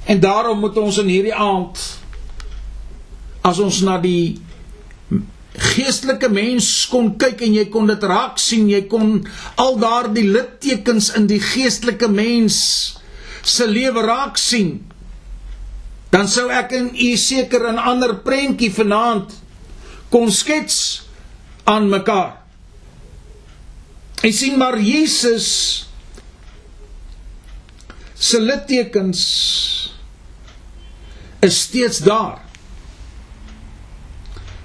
En 0.07 0.19
daarom 0.19 0.59
moet 0.63 0.79
ons 0.79 0.97
in 1.03 1.11
hierdie 1.11 1.35
aand 1.35 1.83
as 3.41 3.59
ons 3.59 3.81
na 3.83 3.97
die 4.01 4.39
geestelike 5.51 6.29
mens 6.31 6.71
kon 6.87 7.11
kyk 7.19 7.43
en 7.45 7.55
jy 7.59 7.67
kon 7.73 7.89
dit 7.89 8.03
raak 8.07 8.39
sien, 8.39 8.69
jy 8.71 8.85
kon 8.87 9.19
al 9.59 9.77
daardie 9.81 10.27
littekens 10.29 11.11
in 11.19 11.27
die 11.27 11.41
geestelike 11.43 12.07
mens 12.07 12.57
se 13.43 13.67
lewe 13.67 14.01
raak 14.05 14.37
sien. 14.37 14.79
Dan 16.11 16.27
sou 16.27 16.49
ek 16.51 16.71
en 16.75 16.91
u 16.91 17.17
seker 17.17 17.71
'n 17.71 17.79
ander 17.79 18.15
prentjie 18.15 18.71
vanaand 18.71 19.31
kon 20.09 20.31
skets 20.31 21.07
aan 21.63 21.89
mekaar. 21.89 22.41
Ek 24.21 24.33
sien 24.33 24.57
maar 24.57 24.77
Jesus 24.77 25.87
se 28.13 28.39
littekens 28.39 29.21
is 31.41 31.61
steeds 31.61 31.99
daar. 31.99 32.37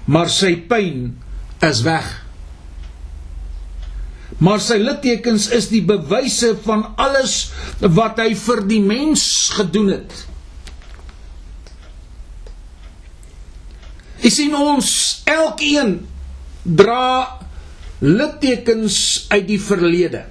Maar 0.04 0.28
sy 0.30 0.52
pyn 0.68 1.16
is 1.64 1.80
weg. 1.83 2.25
Maar 4.38 4.61
sy 4.61 4.76
littekens 4.83 5.49
is 5.57 5.71
die 5.73 5.83
bewyse 5.87 6.52
van 6.66 6.90
alles 7.00 7.37
wat 7.81 8.21
hy 8.21 8.35
vir 8.37 8.62
die 8.69 8.83
mens 8.85 9.25
gedoen 9.57 9.95
het. 9.95 10.16
Jy 14.21 14.33
sien 14.33 14.57
ons 14.59 14.90
elkeen 15.28 15.99
dra 16.66 17.38
littekens 18.02 19.26
uit 19.33 19.47
die 19.49 19.61
verlede. 19.62 20.26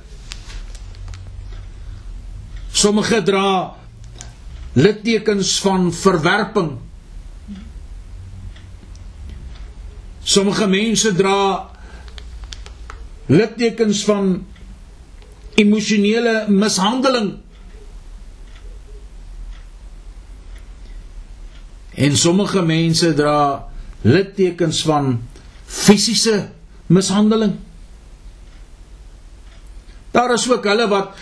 Sommige 2.76 3.22
dra 3.26 3.74
littekens 4.76 5.56
van 5.64 5.88
verwerping. 5.96 6.76
Sommige 10.26 10.68
mense 10.68 11.14
dra 11.16 11.40
littekens 13.26 14.04
van 14.06 14.46
emosionele 15.56 16.46
mishandeling. 16.52 17.38
En 21.96 22.18
sommige 22.18 22.62
mense 22.62 23.14
dra 23.16 23.68
littekens 24.04 24.84
van 24.86 25.16
fisiese 25.66 26.50
mishandeling. 26.92 27.56
Daar 30.12 30.34
is 30.34 30.46
ook 30.52 30.64
hulle 30.64 30.88
wat 30.88 31.16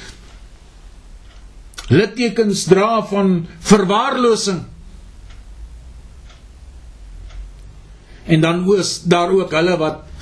littekens 1.90 2.64
dra 2.70 3.02
van 3.06 3.48
verwaarlosing. 3.60 4.64
En 8.26 8.42
dan 8.42 8.64
is 8.78 9.02
daar 9.04 9.30
ook 9.30 9.52
hulle 9.52 9.78
wat 9.78 10.13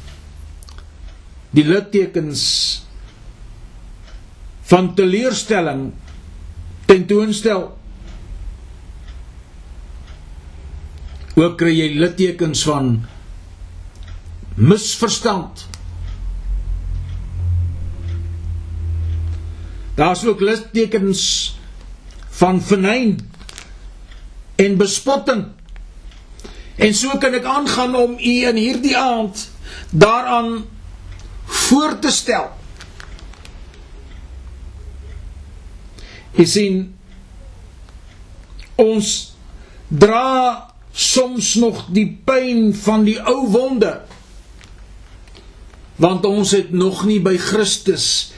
die 1.51 1.65
littekens 1.67 2.43
van 4.71 4.93
teleurstelling 4.95 5.89
tentoonstel. 6.87 7.65
Ook 11.35 11.57
kry 11.59 11.73
jy 11.75 11.89
littekens 11.99 12.63
van 12.67 12.93
misverstand. 14.55 15.65
Daar's 19.99 20.23
ook 20.25 20.39
littekens 20.43 21.23
van 22.41 22.61
vernyn 22.63 23.17
en 24.55 24.77
bespotting. 24.79 25.45
En 26.81 26.93
so 26.95 27.17
kan 27.21 27.35
ek 27.37 27.45
aangaan 27.45 27.95
om 27.95 28.15
u 28.17 28.35
in 28.47 28.57
hierdie 28.57 28.95
aand 28.97 29.49
daaraan 29.91 30.63
voor 31.51 31.99
te 31.99 32.11
stel. 32.11 32.49
Jy 36.37 36.45
sien 36.47 36.81
ons 38.79 39.09
dra 39.91 40.71
soms 40.91 41.53
nog 41.59 41.85
die 41.91 42.07
pyn 42.25 42.71
van 42.75 43.03
die 43.07 43.19
ou 43.19 43.45
wonde 43.51 43.93
want 46.01 46.25
ons 46.25 46.51
het 46.55 46.71
nog 46.73 47.03
nie 47.05 47.19
by 47.21 47.35
Christus 47.37 48.31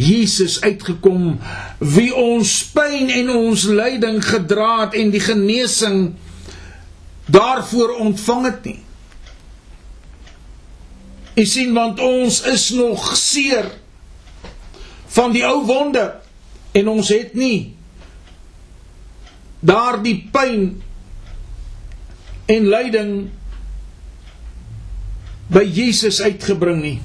Jesus 0.00 0.60
uitgekom 0.64 1.34
wie 1.78 2.10
ons 2.16 2.52
pyn 2.72 3.10
en 3.12 3.32
ons 3.34 3.66
lyding 3.68 4.22
gedra 4.24 4.86
het 4.86 4.96
en 4.96 5.12
die 5.12 5.20
genesing 5.20 5.98
daarvoor 7.30 7.98
ontvang 8.06 8.46
het 8.48 8.64
nie. 8.64 8.78
Jy 11.38 11.44
sien 11.46 11.74
want 11.74 12.00
ons 12.02 12.40
is 12.50 12.70
nog 12.74 13.04
seer 13.16 13.68
van 15.14 15.34
die 15.34 15.44
ou 15.46 15.62
wonde 15.66 16.04
en 16.76 16.88
ons 16.90 17.10
het 17.10 17.34
nie 17.38 17.74
daardie 19.60 20.16
pyn 20.32 20.64
en 22.50 22.68
lyding 22.72 23.12
by 25.50 25.62
Jesus 25.66 26.20
uitgebring 26.22 26.80
nie. 26.82 26.98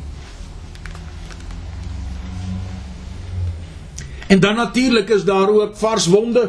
En 4.29 4.39
dan 4.39 4.55
natuurlik 4.55 5.09
is 5.09 5.25
daar 5.25 5.49
ook 5.49 5.75
vars 5.77 6.05
wonde 6.09 6.45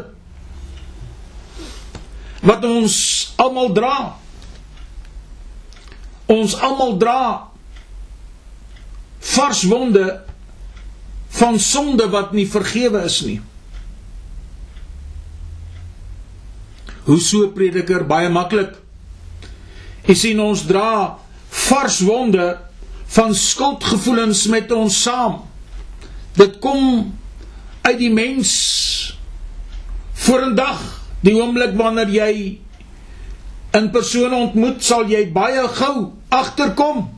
wat 2.47 2.65
ons 2.65 2.97
almal 3.37 3.73
dra. 3.73 3.97
Ons 6.27 6.55
almal 6.61 6.97
dra 6.97 7.21
vars 9.35 9.63
wonde 9.71 10.23
van 11.37 11.59
sonde 11.61 12.09
wat 12.09 12.33
nie 12.33 12.47
vergewe 12.49 13.03
is 13.05 13.21
nie. 13.27 13.41
Hoe 17.07 17.19
so 17.23 17.51
prediker 17.55 18.07
baie 18.07 18.31
maklik. 18.33 18.75
Jy 20.07 20.15
sien 20.15 20.41
ons 20.43 20.65
dra 20.67 21.19
vars 21.67 22.01
wonde 22.07 22.47
van 23.17 23.35
skuldgevoelens 23.35 24.47
met 24.51 24.73
ons 24.75 25.03
saam. 25.03 25.41
Dit 26.37 26.59
kom 26.63 27.15
uit 27.87 27.99
die 27.99 28.13
mens 28.13 28.51
voor 30.27 30.51
'n 30.51 30.55
dag, 30.55 30.81
die 31.21 31.35
oomblik 31.35 31.77
wanneer 31.77 32.09
jy 32.09 32.59
'n 33.73 33.91
persoon 33.91 34.35
ontmoet, 34.35 34.85
sal 34.85 35.07
jy 35.07 35.33
baie 35.33 35.69
gou 35.69 36.13
agterkom. 36.29 37.16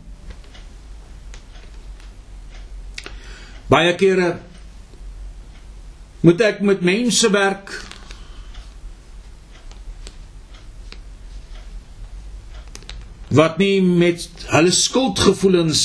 Baie 3.68 3.94
kere 4.00 4.38
moet 6.24 6.40
ek 6.42 6.62
met 6.66 6.80
mense 6.82 7.28
werk. 7.30 7.72
Wat 13.28 13.60
nie 13.60 13.82
met 13.84 14.24
hulle 14.48 14.72
skuldgevoelens 14.72 15.82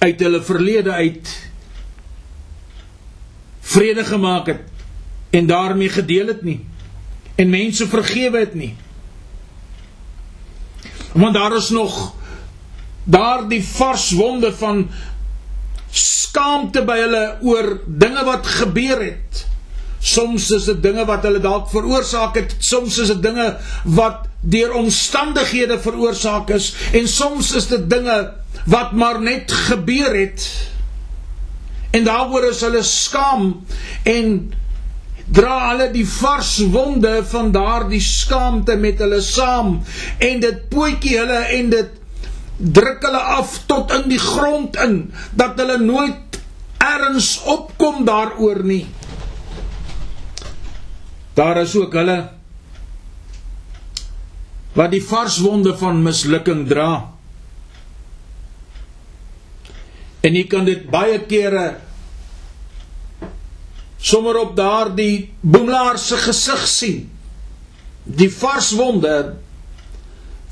uit 0.00 0.24
hulle 0.24 0.40
verlede 0.42 0.96
uit 0.96 1.34
vrede 3.68 4.04
gemaak 4.04 4.46
het 4.48 4.64
en 5.36 5.46
daarmee 5.46 5.92
gedeel 5.92 6.32
het 6.32 6.42
nie 6.42 6.60
en 7.38 7.50
mense 7.52 7.86
vergewe 7.88 8.38
het 8.38 8.54
nie. 8.54 8.72
Want 11.12 11.34
daar 11.34 11.56
is 11.56 11.68
nog 11.68 12.14
daardie 13.04 13.62
vars 13.64 14.10
wonde 14.10 14.52
van 14.56 14.88
skaamte 15.90 16.84
by 16.86 16.96
hulle 17.00 17.24
oor 17.42 17.78
dinge 17.86 18.24
wat 18.24 18.46
gebeur 18.46 19.02
het. 19.02 19.44
Soms 19.98 20.50
is 20.54 20.68
dit 20.70 20.82
dinge 20.82 21.04
wat 21.08 21.24
hulle 21.26 21.40
dalk 21.42 21.70
veroorsaak 21.72 22.36
het. 22.38 22.54
Soms 22.62 22.98
is 23.02 23.10
dit 23.14 23.22
dinge 23.22 23.48
wat 23.98 24.26
deur 24.40 24.72
omstandighede 24.78 25.80
veroorsaak 25.82 26.52
is. 26.54 26.70
En 26.92 27.08
soms 27.08 27.52
is 27.58 27.66
dit 27.66 27.88
dinge 27.90 28.18
wat 28.70 28.92
maar 28.92 29.20
net 29.22 29.52
gebeur 29.52 30.14
het. 30.14 30.46
En 31.90 32.04
daaroor 32.04 32.50
is 32.50 32.60
hulle 32.60 32.82
skaam 32.82 33.50
en 34.04 34.52
dra 35.32 35.56
hulle 35.70 35.90
die 35.92 36.06
vars 36.08 36.56
wonde 36.72 37.18
van 37.30 37.50
daardie 37.52 38.00
skaamte 38.00 38.76
met 38.76 39.00
hulle 39.02 39.20
saam. 39.20 39.80
En 40.18 40.40
dit 40.40 40.68
pootjie 40.68 41.18
hulle 41.18 41.40
en 41.58 41.70
dit 41.74 41.97
druk 42.58 43.04
hulle 43.06 43.20
af 43.38 43.58
tot 43.70 43.92
in 43.94 44.08
die 44.10 44.22
grond 44.22 44.76
in 44.84 44.96
dat 45.38 45.58
hulle 45.60 45.78
nooit 45.82 46.40
erns 46.82 47.36
opkom 47.46 48.04
daaroor 48.08 48.62
nie 48.66 48.84
daar 51.38 51.62
is 51.62 51.76
ook 51.78 51.94
hulle 51.94 52.18
wat 54.78 54.90
die 54.94 55.02
vars 55.02 55.38
wonde 55.42 55.74
van 55.78 56.02
mislukking 56.02 56.66
dra 56.70 56.90
en 60.26 60.34
jy 60.34 60.46
kan 60.50 60.66
dit 60.66 60.88
baie 60.90 61.20
kere 61.30 61.68
sommer 63.98 64.38
op 64.38 64.56
daardie 64.56 65.32
boemelaar 65.40 65.98
se 65.98 66.16
gesig 66.16 66.66
sien. 66.68 67.10
Die 68.02 68.30
vars 68.32 68.70
wonde 68.78 69.36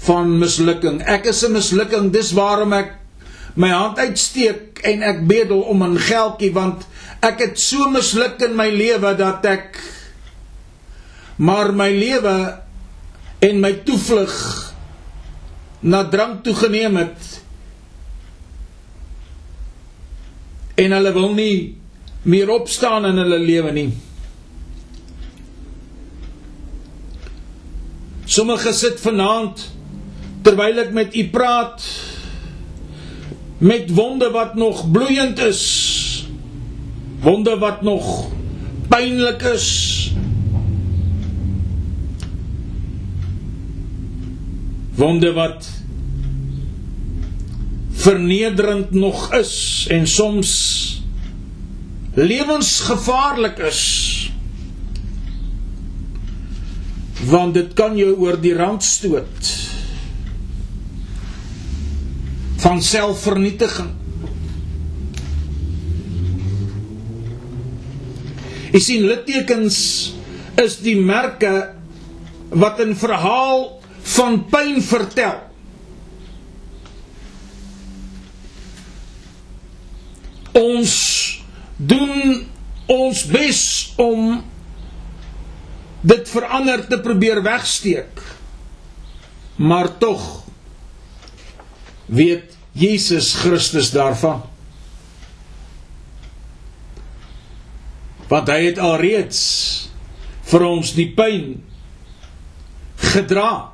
van 0.07 0.39
mislukking. 0.39 1.03
Ek 1.03 1.27
is 1.27 1.43
'n 1.45 1.53
mislukking, 1.53 2.13
dis 2.13 2.33
waarom 2.33 2.73
ek 2.73 2.95
my 3.57 3.71
hand 3.73 3.99
uitsteek 3.99 4.81
en 4.85 5.03
ek 5.03 5.27
bedel 5.27 5.61
om 5.61 5.83
'n 5.83 5.99
geldjie 5.99 6.53
want 6.53 6.87
ek 7.21 7.39
het 7.41 7.61
so 7.61 7.91
misluk 7.91 8.41
in 8.43 8.57
my 8.57 8.69
lewe 8.71 9.15
dat 9.17 9.45
ek 9.45 9.81
maar 11.37 11.73
my 11.73 11.91
lewe 11.91 12.63
en 13.39 13.61
my 13.61 13.73
toevlug 13.85 14.35
na 15.81 16.05
drank 16.09 16.45
toegeneem 16.45 16.97
het. 16.97 17.43
En 20.75 20.93
hulle 20.93 21.13
wil 21.13 21.35
nie 21.35 21.77
meer 22.23 22.51
opstaan 22.51 23.07
in 23.07 23.17
hulle 23.17 23.39
lewe 23.39 23.73
nie. 23.73 23.91
Sommige 28.25 28.73
sit 28.73 29.01
vanaand 29.01 29.76
terwyl 30.47 30.79
ek 30.79 30.93
met 30.95 31.17
u 31.19 31.25
praat 31.35 31.83
met 33.59 33.91
wonde 33.91 34.29
wat 34.31 34.55
nog 34.55 34.85
bloeiend 34.91 35.39
is. 35.43 35.63
Wonde 37.25 37.57
wat 37.59 37.83
nog 37.83 38.29
pynlik 38.89 39.43
is. 39.43 39.67
Wonde 44.95 45.33
wat 45.33 45.67
vernederend 48.07 48.91
nog 48.91 49.33
is 49.35 49.87
en 49.91 50.07
soms 50.07 50.53
lewensgevaarlik 52.15 53.59
is 53.59 53.83
want 57.27 57.55
dit 57.55 57.73
kan 57.75 57.97
jou 57.99 58.13
oor 58.15 58.39
die 58.41 58.55
rand 58.55 58.85
stoot 58.85 59.51
van 62.67 62.83
selfvernietiging 62.83 63.95
Jy 68.77 68.81
sien 68.83 69.07
littekens 69.09 69.77
is 70.61 70.75
die 70.85 70.99
merke 71.01 71.53
wat 72.53 72.81
'n 72.83 72.93
verhaal 72.99 73.81
van 74.17 74.43
pyn 74.53 74.83
vertel 74.85 75.47
ons 80.57 80.93
doen 81.77 82.47
ons 82.87 83.23
bes 83.29 83.63
om 84.01 84.43
dit 86.07 86.29
verander 86.31 86.85
te 86.89 86.99
probeer 87.03 87.43
wegsteek. 87.43 88.21
Maar 89.57 89.91
tog 89.99 90.45
weet 92.07 92.56
Jesus 92.77 93.33
Christus 93.41 93.91
daarvan. 93.95 94.43
Want 98.29 98.51
hy 98.51 98.61
het 98.67 98.83
alreeds 98.83 99.41
vir 100.51 100.67
ons 100.67 100.93
die 100.97 101.09
pyn 101.17 101.57
gedra. 103.15 103.73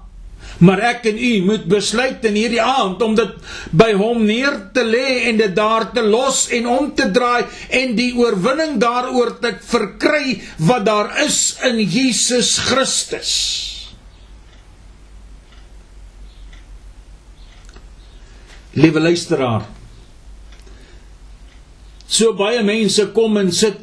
Maar 0.62 0.82
ek 0.92 1.08
en 1.10 1.18
u 1.18 1.32
moet 1.48 1.64
besluit 1.70 2.22
in 2.28 2.36
hierdie 2.38 2.62
aand 2.62 3.02
om 3.02 3.16
dit 3.18 3.32
by 3.74 3.90
hom 3.98 4.22
neer 4.28 4.58
te 4.76 4.84
lê 4.86 5.24
en 5.30 5.40
dit 5.40 5.54
daar 5.56 5.88
te 5.94 6.04
los 6.06 6.44
en 6.54 6.68
om 6.70 6.92
te 6.94 7.08
draai 7.10 7.48
en 7.80 7.96
die 7.98 8.12
oorwinning 8.20 8.78
daaroor 8.82 9.34
te 9.42 9.56
verkry 9.72 10.38
wat 10.68 10.86
daar 10.86 11.10
is 11.24 11.56
in 11.66 11.82
Jesus 11.82 12.58
Christus. 12.68 13.71
Liewe 18.72 19.00
luisteraar. 19.00 19.66
So 22.06 22.32
baie 22.36 22.62
mense 22.64 23.10
kom 23.12 23.36
en 23.36 23.52
sit 23.52 23.78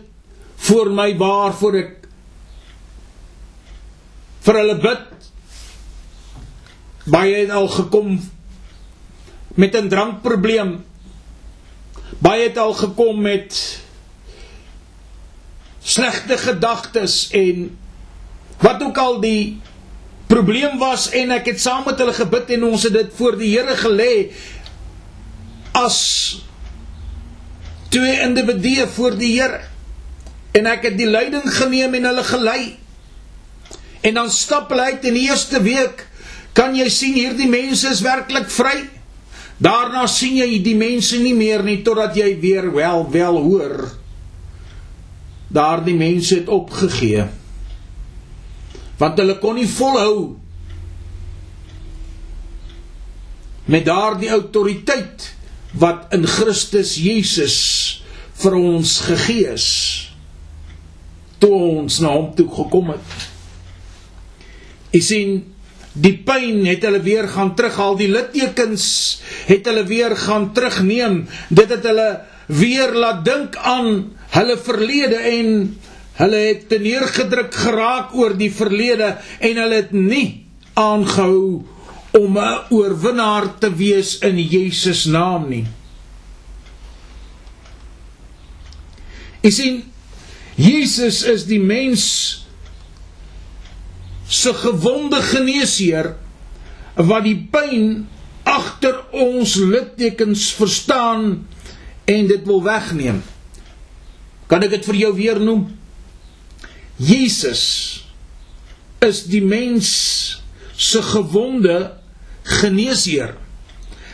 voor 0.70 0.90
my 0.94 1.12
waarvoor 1.18 1.78
ek 1.80 1.96
vir 4.46 4.60
hulle 4.60 4.76
bid 4.82 5.10
Baie 7.10 7.36
het 7.42 7.50
al 7.50 7.68
gekom 7.68 8.20
met 9.56 9.76
'n 9.76 9.88
drankprobleem. 9.90 10.86
Baie 12.18 12.44
het 12.44 12.58
al 12.58 12.74
gekom 12.74 13.22
met 13.22 13.82
slegte 15.82 16.38
gedagtes 16.38 17.30
en 17.32 17.78
wat 18.58 18.84
ook 18.84 18.98
al 18.98 19.20
die 19.20 19.62
probleem 20.28 20.78
was 20.78 21.10
en 21.10 21.32
ek 21.32 21.46
het 21.46 21.62
saam 21.62 21.84
met 21.86 21.98
hulle 21.98 22.14
gebid 22.14 22.50
en 22.50 22.64
ons 22.64 22.84
het 22.84 22.94
dit 22.94 23.12
voor 23.16 23.38
die 23.38 23.58
Here 23.58 23.76
gelê 23.76 24.32
as 25.78 26.00
twee 27.90 28.20
individue 28.22 28.88
voor 28.88 29.18
die 29.18 29.34
Here 29.40 29.64
en 30.58 30.70
ek 30.70 30.90
het 30.90 30.98
die 30.98 31.10
leiding 31.10 31.46
geneem 31.46 31.98
en 31.98 32.10
hulle 32.10 32.24
gelei 32.26 32.62
en 34.02 34.14
dan 34.14 34.30
stap 34.32 34.70
hulle 34.74 34.92
uit 34.94 35.10
in 35.10 35.18
die 35.18 35.28
eerste 35.30 35.62
week 35.66 36.10
Kan 36.60 36.76
jy 36.76 36.90
sien 36.92 37.16
hierdie 37.16 37.48
mense 37.50 37.88
is 37.88 38.02
werklik 38.04 38.50
vry? 38.52 38.82
Daarna 39.64 40.06
sien 40.12 40.38
jy 40.40 40.60
die 40.64 40.76
mense 40.80 41.20
nie 41.22 41.36
meer 41.36 41.64
nie 41.64 41.80
totdat 41.86 42.18
jy 42.20 42.34
weer 42.42 42.70
wel 42.74 43.06
wel 43.14 43.40
hoor. 43.46 43.76
Daardie 45.50 45.96
mense 45.98 46.42
het 46.42 46.52
opgegee. 46.52 47.26
Want 49.00 49.20
hulle 49.22 49.38
kon 49.40 49.56
nie 49.56 49.70
volhou 49.72 50.36
met 53.70 53.86
daardie 53.86 54.32
autoriteit 54.34 55.30
wat 55.78 56.14
in 56.16 56.26
Christus 56.28 56.96
Jesus 56.98 57.58
vir 58.40 58.56
ons 58.58 59.00
gegee 59.06 59.54
is 59.54 59.68
toe 61.40 61.54
ons 61.54 62.00
na 62.04 62.12
hom 62.16 62.34
toe 62.36 62.48
gekom 62.52 62.92
het. 62.96 63.30
Jy 64.92 65.02
sien 65.06 65.34
Die 66.00 66.14
pyn 66.24 66.62
het 66.68 66.84
hulle 66.86 67.02
weer 67.04 67.26
gaan 67.28 67.56
terughaal, 67.58 67.96
die 67.98 68.12
littekens 68.12 68.84
het 69.50 69.66
hulle 69.68 69.84
weer 69.90 70.14
gaan 70.16 70.52
terugneem. 70.54 71.24
Dit 71.50 71.74
het 71.74 71.84
hulle 71.84 72.10
weer 72.46 72.94
laat 72.94 73.24
dink 73.26 73.58
aan 73.58 73.90
hulle 74.36 74.58
verlede 74.64 75.18
en 75.32 75.50
hulle 76.20 76.44
het 76.46 76.68
teneergedruk 76.70 77.56
geraak 77.56 78.14
oor 78.16 78.36
die 78.38 78.52
verlede 78.54 79.16
en 79.40 79.60
hulle 79.64 79.82
het 79.82 79.92
nie 79.96 80.46
aangehou 80.78 81.66
om 82.12 82.38
'n 82.38 82.62
oorwinnaar 82.70 83.58
te 83.58 83.76
wees 83.76 84.18
in 84.18 84.38
Jesus 84.38 85.06
naam 85.06 85.50
nie. 85.50 85.68
Jy 89.42 89.52
sien 89.52 89.84
Jesus 90.56 91.24
is 91.24 91.46
die 91.48 91.60
mens 91.60 92.04
se 94.28 94.54
gewonde 94.54 95.22
geneesheer 95.22 96.16
wat 96.96 97.24
die 97.24 97.38
pyn 97.52 98.08
agter 98.44 99.00
ons 99.16 99.56
littekens 99.56 100.50
verstaan 100.54 101.48
en 102.06 102.28
dit 102.28 102.44
wil 102.46 102.64
wegneem. 102.66 103.22
Kan 104.50 104.66
ek 104.66 104.74
dit 104.76 104.86
vir 104.90 105.00
jou 105.06 105.14
weer 105.16 105.40
noem? 105.40 105.70
Jesus 107.00 107.64
is 109.06 109.24
die 109.32 109.44
mens 109.46 109.90
se 110.76 111.02
gewonde 111.14 111.99
geneesheer 112.50 113.36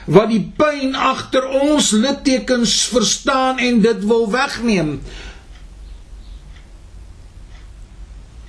wat 0.06 0.30
die 0.30 0.44
pyn 0.58 0.94
agter 0.94 1.48
ons 1.66 1.90
littekens 1.98 2.76
verstaan 2.94 3.58
en 3.62 3.80
dit 3.82 4.04
wil 4.06 4.28
wegneem. 4.30 5.00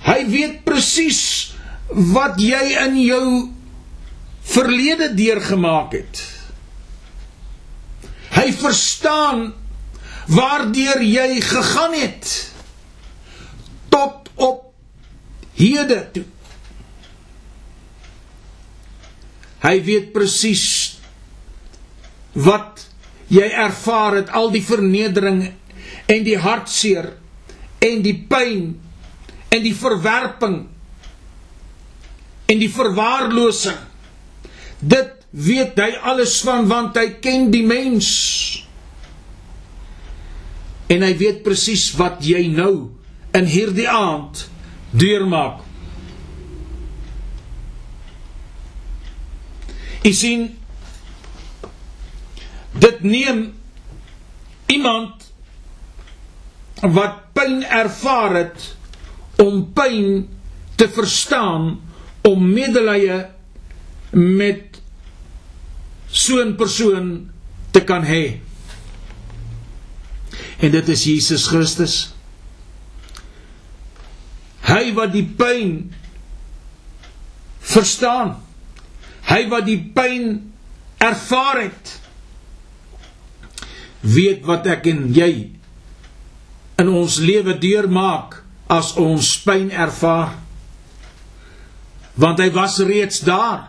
Hy 0.05 0.19
weet 0.29 0.61
presies 0.67 1.21
wat 2.13 2.37
jy 2.41 2.61
in 2.85 2.99
jou 3.01 3.27
verlede 4.47 5.09
deurgemaak 5.17 5.97
het. 5.97 6.21
Hy 8.37 8.51
verstaan 8.53 9.49
waardeur 10.29 11.01
jy 11.01 11.41
gegaan 11.41 11.95
het 11.97 12.31
tot 13.89 14.29
op 14.35 14.73
hede 15.57 16.03
toe. 16.13 16.27
Hy 19.67 19.75
weet 19.83 20.13
presies 20.15 20.65
wat 22.37 22.85
jy 23.27 23.47
ervaar 23.51 24.21
het 24.21 24.31
al 24.31 24.49
die 24.53 24.63
vernedering 24.63 25.41
en 26.07 26.23
die 26.23 26.37
hartseer 26.39 27.11
en 27.83 28.01
die 28.05 28.15
pyn 28.29 28.69
en 29.51 29.63
die 29.63 29.75
verwerping 29.75 30.57
en 32.47 32.61
die 32.61 32.71
verwaarlosing 32.71 33.81
dit 34.79 35.13
weet 35.31 35.79
hy 35.79 35.91
alles 36.07 36.39
van 36.45 36.67
want 36.69 36.97
hy 36.97 37.17
ken 37.21 37.49
die 37.51 37.65
mens. 37.67 38.07
En 40.87 41.03
hy 41.03 41.13
weet 41.19 41.43
presies 41.45 41.89
wat 41.99 42.23
jy 42.25 42.47
nou 42.51 42.89
in 43.35 43.49
hierdie 43.49 43.89
aand 43.91 44.45
deurmaak 44.95 45.66
Jy 50.03 50.13
sien 50.13 50.47
dit 52.77 53.03
neem 53.03 53.53
iemand 54.71 55.25
wat 56.81 57.33
pyn 57.37 57.63
ervaar 57.63 58.35
het 58.35 58.67
om 59.41 59.63
pyn 59.73 60.27
te 60.77 60.89
verstaan 60.93 61.71
om 62.27 62.49
medelee 62.53 63.23
met 64.11 64.81
so 66.09 66.43
'n 66.43 66.55
persoon 66.55 67.29
te 67.71 67.83
kan 67.83 68.03
hê. 68.03 68.39
En 70.59 70.71
dit 70.71 70.87
is 70.89 71.03
Jesus 71.03 71.47
Christus. 71.47 72.13
Hy 74.61 74.93
wat 74.93 75.11
die 75.11 75.25
pyn 75.37 75.93
verstaan 77.59 78.46
Hy 79.27 79.41
wat 79.51 79.65
die 79.67 79.79
pyn 79.95 80.37
ervaar 81.03 81.61
het 81.65 81.93
weet 84.07 84.45
wat 84.47 84.67
ek 84.71 84.87
en 84.91 85.07
jy 85.15 85.31
in 86.77 86.91
ons 86.93 87.17
lewe 87.19 87.55
deurmaak 87.59 88.41
as 88.71 88.93
ons 88.99 89.31
pyn 89.43 89.71
ervaar. 89.71 90.35
Want 92.17 92.41
hy 92.41 92.49
was 92.53 92.79
reeds 92.85 93.21
daar. 93.25 93.67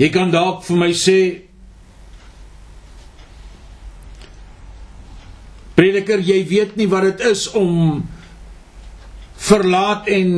Jy 0.00 0.08
kan 0.12 0.32
dalk 0.32 0.64
vir 0.66 0.80
my 0.80 0.92
sê 0.96 1.18
Prediker, 5.72 6.20
jy 6.20 6.42
weet 6.46 6.74
nie 6.76 6.86
wat 6.90 7.06
dit 7.08 7.22
is 7.30 7.46
om 7.56 8.02
verlaat 9.42 10.06
en 10.12 10.34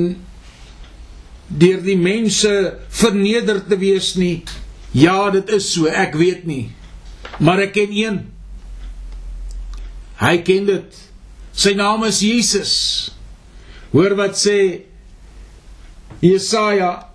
deur 1.49 1.83
die 1.85 1.99
mense 2.01 2.51
verneder 2.89 3.61
te 3.69 3.79
wees 3.79 4.15
nie. 4.17 4.43
Ja, 4.95 5.31
dit 5.35 5.51
is 5.53 5.73
so, 5.75 5.91
ek 5.91 6.17
weet 6.19 6.47
nie. 6.49 6.71
Maar 7.43 7.67
ek 7.67 7.75
ken 7.77 7.93
een. 7.93 8.21
Hy 10.21 10.37
ken 10.47 10.69
dit. 10.71 11.01
Sy 11.55 11.75
naam 11.79 12.07
is 12.07 12.23
Jesus. 12.25 12.75
Hoor 13.93 14.15
wat 14.19 14.39
sê 14.39 14.59
Jesaja 16.25 17.11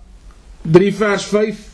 3 0.62 0.92
vers 0.96 1.26
5. 1.32 1.66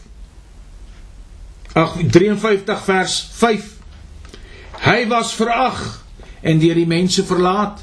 Ag 1.76 1.98
53 2.14 2.86
vers 2.86 3.18
5. 3.36 3.72
Hy 4.86 5.00
was 5.10 5.34
verag 5.36 5.82
en 6.46 6.62
deur 6.62 6.78
die 6.78 6.88
mense 6.88 7.24
verlaat. 7.26 7.82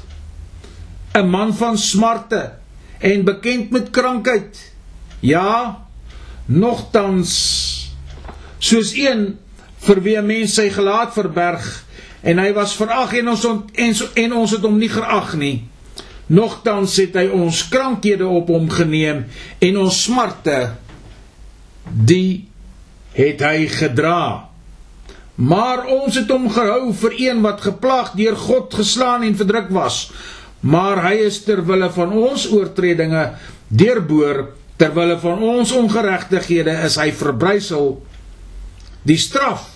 'n 1.14 1.28
man 1.30 1.54
van 1.54 1.78
smarte 1.78 2.52
en 2.98 3.24
bekend 3.24 3.70
met 3.70 3.90
krankheid. 3.90 4.72
Ja, 5.20 5.78
nogtans 6.46 7.30
soos 8.58 8.94
een 8.94 9.38
vir 9.78 10.02
wie 10.02 10.16
'n 10.18 10.26
mens 10.26 10.54
sy 10.54 10.70
gelaat 10.70 11.12
verberg 11.12 11.84
en 12.22 12.38
hy 12.38 12.52
was 12.52 12.74
verag 12.74 13.12
en 13.12 13.28
ons 13.28 13.44
ont, 13.44 13.70
en, 13.74 13.94
en 14.14 14.32
ons 14.32 14.50
het 14.50 14.62
hom 14.62 14.78
nie 14.78 14.88
geag 14.88 15.34
nie. 15.36 15.68
Nogtans 16.26 16.96
het 16.96 17.14
hy 17.14 17.26
ons 17.28 17.68
krankhede 17.68 18.26
op 18.26 18.48
hom 18.48 18.70
geneem 18.70 19.24
en 19.58 19.78
ons 19.78 20.02
smarte 20.02 20.72
die 21.84 22.48
het 23.12 23.40
hy 23.40 23.68
gedra. 23.68 24.48
Maar 25.34 25.86
ons 25.86 26.14
het 26.14 26.30
hom 26.30 26.48
gehou 26.50 26.92
vir 26.94 27.14
een 27.18 27.42
wat 27.42 27.60
geplaag 27.60 28.14
deur 28.16 28.36
God 28.36 28.74
geslaan 28.74 29.22
en 29.22 29.36
verdruk 29.36 29.70
was 29.70 30.08
maar 30.64 31.02
hy 31.04 31.26
is 31.26 31.42
ter 31.44 31.60
wille 31.66 31.90
van 31.92 32.12
ons 32.16 32.46
oortredinge 32.52 33.24
deurboor 33.68 34.46
ter 34.80 34.94
wille 34.96 35.18
van 35.20 35.42
ons 35.44 35.72
ongeregtighede 35.76 36.72
is 36.86 36.96
hy 36.98 37.10
verbrysel 37.14 37.98
die 39.04 39.20
straf 39.20 39.68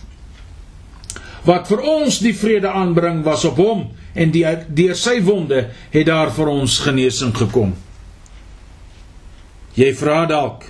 wat 1.49 1.69
vir 1.71 1.85
ons 1.87 2.19
die 2.25 2.35
vrede 2.37 2.71
aanbring 2.73 3.23
was 3.27 3.45
op 3.49 3.61
hom 3.61 3.85
en 4.19 4.33
die 4.35 4.45
deur 4.75 4.97
sy 4.99 5.19
wonde 5.25 5.69
het 5.93 6.09
daar 6.09 6.33
vir 6.35 6.51
ons 6.51 6.81
genesing 6.83 7.35
gekom. 7.37 7.75
Jy 9.79 9.93
vra 9.97 10.25
dalk 10.27 10.67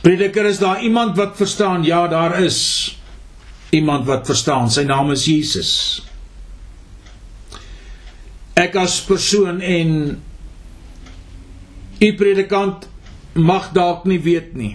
prediker 0.00 0.48
is 0.48 0.58
daar 0.58 0.80
iemand 0.82 1.16
wat 1.20 1.36
verstaan? 1.36 1.84
Ja 1.84 2.06
daar 2.08 2.40
is 2.42 2.96
iemand 3.70 4.06
wat 4.08 4.26
verstaan. 4.26 4.70
Sy 4.72 4.82
naam 4.88 5.12
is 5.14 5.26
Jesus 5.28 5.72
ek 8.60 8.76
as 8.80 9.00
persoon 9.06 9.60
en 9.64 9.90
u 12.00 12.10
predikant 12.16 12.86
mag 13.34 13.70
dalk 13.76 14.06
nie 14.08 14.20
weet 14.22 14.54
nie. 14.56 14.74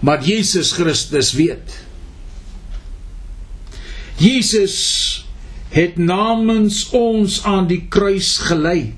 Maar 0.00 0.22
Jesus 0.24 0.72
Christus 0.76 1.32
weet. 1.34 1.74
Jesus 4.18 4.76
het 5.74 5.98
namens 6.00 6.88
ons 6.96 7.42
aan 7.46 7.68
die 7.70 7.84
kruis 7.90 8.36
gelei. 8.48 8.94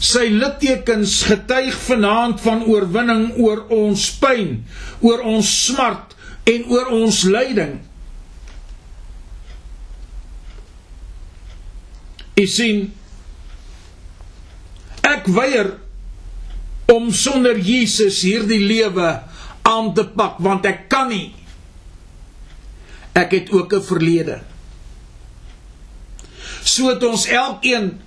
Sy 0.00 0.30
littekens 0.32 1.20
getuig 1.28 1.76
vanaand 1.84 2.40
van 2.40 2.64
oorwinning 2.64 3.34
oor 3.42 3.66
ons 3.74 4.06
pyn, 4.22 4.62
oor 5.04 5.20
ons 5.28 5.50
smart 5.66 6.16
en 6.48 6.64
oor 6.72 6.88
ons 7.02 7.20
lyding. 7.28 7.76
U 12.40 12.46
sien 12.48 12.86
ek 15.04 15.28
weier 15.34 15.74
om 16.90 17.10
sonder 17.14 17.58
Jesus 17.58 18.22
hierdie 18.24 18.62
lewe 18.64 19.10
aan 19.68 19.92
te 19.94 20.04
pak 20.04 20.38
want 20.42 20.66
ek 20.68 20.86
kan 20.92 21.10
nie. 21.12 21.34
Ek 23.12 23.32
het 23.36 23.50
ook 23.52 23.74
'n 23.74 23.82
verlede. 23.82 24.40
So 26.64 26.88
het 26.88 27.02
ons 27.02 27.26
elkeen 27.26 28.00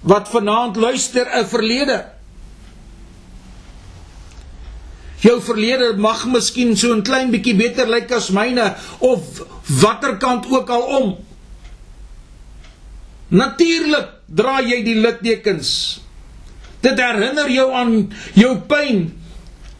wat 0.00 0.28
vanaand 0.28 0.76
luister 0.76 1.26
'n 1.26 1.46
verlede. 1.46 2.04
Jou 5.18 5.40
verlede 5.42 5.96
mag 5.96 6.26
miskien 6.26 6.76
so 6.76 6.94
'n 6.94 7.02
klein 7.02 7.30
bietjie 7.30 7.56
beter 7.56 7.88
lyk 7.88 8.10
as 8.12 8.30
myne 8.30 8.76
of 8.98 9.20
watter 9.66 10.16
kant 10.16 10.46
ook 10.50 10.68
al 10.70 10.82
om. 10.82 11.27
Natuurlik 13.28 14.12
dra 14.28 14.58
jy 14.64 14.80
die 14.86 14.96
littekens. 14.96 15.70
Dit 16.84 17.00
herinner 17.00 17.50
jou 17.50 17.66
aan 17.74 17.94
jou 18.38 18.54
pyn, 18.70 19.08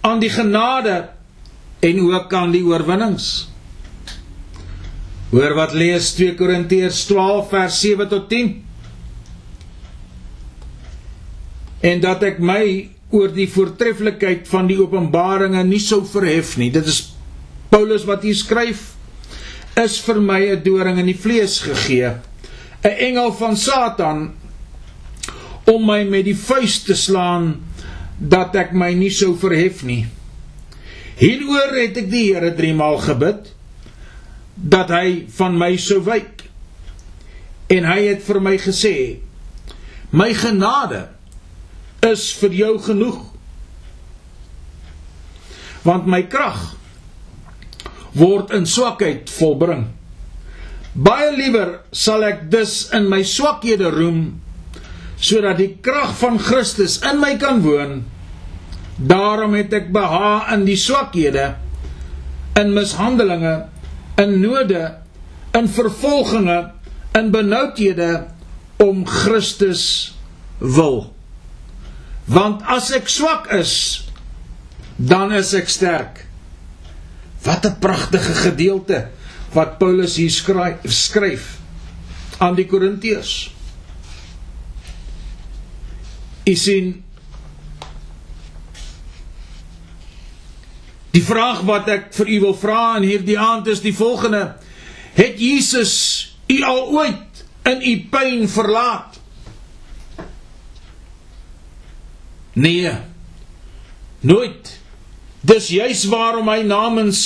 aan 0.04 0.20
die 0.20 0.32
genade 0.32 0.96
en 1.84 2.00
ook 2.04 2.34
aan 2.34 2.52
die 2.52 2.64
oorwinnings. 2.66 3.48
Hoor 5.30 5.54
wat 5.56 5.74
lees 5.76 6.12
2 6.16 6.36
Korintiërs 6.36 7.04
12 7.08 7.48
vers 7.52 7.80
7 7.84 8.08
tot 8.10 8.28
10. 8.32 8.54
En 11.88 12.00
dat 12.04 12.24
ek 12.26 12.40
my 12.42 12.62
oor 13.14 13.32
die 13.32 13.48
voortreffelikheid 13.48 14.48
van 14.50 14.68
die 14.68 14.76
openbaringe 14.80 15.62
nie 15.64 15.80
sou 15.80 16.02
verhef 16.04 16.56
nie. 16.60 16.72
Dit 16.74 16.88
is 16.90 17.14
Paulus 17.72 18.04
wat 18.08 18.24
hier 18.26 18.36
skryf 18.36 18.90
is 19.78 20.00
vir 20.02 20.20
my 20.20 20.40
'n 20.52 20.62
doring 20.64 20.98
in 20.98 21.06
die 21.06 21.16
vlees 21.16 21.60
gegee 21.62 22.16
'n 22.82 22.96
engel 23.08 23.32
van 23.32 23.56
Satan 23.56 24.34
om 25.64 25.84
my 25.84 26.04
met 26.04 26.24
die 26.24 26.36
vuis 26.36 26.82
te 26.82 26.94
slaan 26.94 27.60
dat 28.18 28.54
ek 28.54 28.72
my 28.72 28.92
nie 28.94 29.10
sou 29.10 29.36
verhef 29.36 29.82
nie. 29.82 30.06
Hieroor 31.18 31.74
het 31.74 31.96
ek 31.96 32.10
die 32.10 32.32
Here 32.32 32.54
3 32.54 32.74
maal 32.74 32.98
gebid 32.98 33.54
dat 34.54 34.90
hy 34.90 35.26
van 35.28 35.58
my 35.58 35.76
sou 35.76 36.00
wyk. 36.02 36.44
En 37.68 37.84
hy 37.84 38.00
het 38.06 38.22
vir 38.22 38.40
my 38.40 38.56
gesê: 38.58 39.18
"My 40.10 40.32
genade 40.34 41.08
is 42.00 42.32
vir 42.38 42.54
jou 42.54 42.78
genoeg. 42.82 43.18
Want 45.82 46.06
my 46.06 46.22
krag 46.30 46.74
word 48.18 48.52
in 48.54 48.66
swakheid 48.66 49.30
volbring. 49.30 49.86
Baie 50.98 51.30
liewer 51.30 51.76
sal 51.94 52.24
ek 52.26 52.48
dus 52.50 52.88
in 52.96 53.06
my 53.10 53.20
swakhede 53.22 53.90
roem 53.94 54.22
sodat 55.18 55.58
die 55.58 55.72
krag 55.82 56.12
van 56.18 56.38
Christus 56.42 56.98
in 57.06 57.18
my 57.22 57.34
kan 57.38 57.60
woon. 57.62 58.00
Daarom 58.98 59.54
het 59.58 59.74
ek 59.74 59.90
beha 59.94 60.46
in 60.54 60.64
die 60.66 60.78
swakhede, 60.78 61.52
in 62.58 62.70
mishandelinge, 62.74 63.54
in 64.18 64.36
node, 64.42 64.84
in 65.58 65.66
vervolginge, 65.70 66.58
in 67.18 67.30
benoudhede 67.34 68.10
om 68.82 69.04
Christus 69.06 70.14
wil. 70.58 71.12
Want 72.30 72.62
as 72.66 72.92
ek 72.94 73.10
swak 73.10 73.50
is, 73.54 73.74
dan 74.98 75.34
is 75.34 75.54
ek 75.54 75.70
sterk. 75.70 76.26
Wat 77.42 77.66
'n 77.66 77.78
pragtige 77.82 78.34
gedeelte 78.34 79.06
wat 79.54 79.78
Paulus 79.80 80.16
hier 80.20 80.32
skryf, 80.32 80.84
skryf 80.92 81.56
aan 82.38 82.56
die 82.58 82.66
Korintiërs. 82.68 83.36
U 86.48 86.54
sien 86.56 86.96
Die 91.18 91.24
vraag 91.24 91.64
wat 91.66 91.88
ek 91.90 92.10
vir 92.14 92.28
u 92.30 92.40
wil 92.44 92.54
vra 92.54 92.82
in 92.98 93.06
hierdie 93.08 93.38
aand 93.40 93.66
is 93.72 93.80
die 93.82 93.94
volgende: 93.96 94.52
Het 95.16 95.40
Jesus 95.40 95.94
u 96.46 96.60
al 96.62 96.82
ooit 96.94 97.44
in 97.66 97.80
u 97.82 97.94
pyn 98.12 98.44
verlaat? 98.48 99.16
Nee. 102.52 102.92
Nooit. 104.20 104.70
Dis 105.40 105.70
juis 105.74 106.04
waarom 106.10 106.50
hy 106.50 106.60
namens 106.66 107.24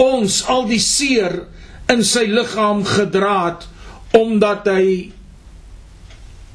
ons 0.00 0.40
al 0.48 0.66
die 0.68 0.80
seer 0.80 1.42
in 1.92 2.04
sy 2.06 2.24
liggaam 2.30 2.84
gedra 2.88 3.36
het 3.48 3.66
omdat 4.14 4.68
hy 4.70 4.86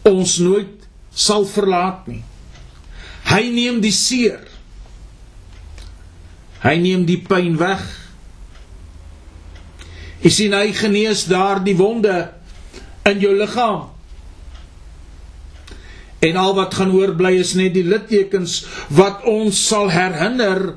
ons 0.07 0.37
nooit 0.41 0.87
sal 1.13 1.45
verlaat 1.45 2.07
nie. 2.07 2.23
Hy 3.29 3.43
neem 3.53 3.81
die 3.83 3.93
seer. 3.93 4.41
Hy 6.63 6.75
neem 6.81 7.05
die 7.07 7.19
pyn 7.23 7.57
weg. 7.59 7.83
Jy 10.23 10.31
sien 10.33 10.55
hy 10.55 10.71
genees 10.75 11.25
daardie 11.29 11.77
wonde 11.79 12.15
in 13.07 13.21
jou 13.23 13.31
liggaam. 13.37 13.87
En 16.19 16.39
al 16.39 16.55
wat 16.57 16.75
gaan 16.75 16.91
oorbly 16.95 17.37
is 17.39 17.53
net 17.55 17.75
die 17.77 17.85
littekens 17.87 18.63
wat 18.91 19.23
ons 19.29 19.59
sal 19.69 19.87
herinner 19.91 20.73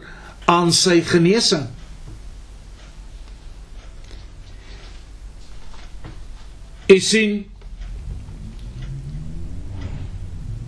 aan 0.51 0.71
sy 0.75 1.01
genesing. 1.07 1.67
Jy 6.93 6.99
sien 7.01 7.37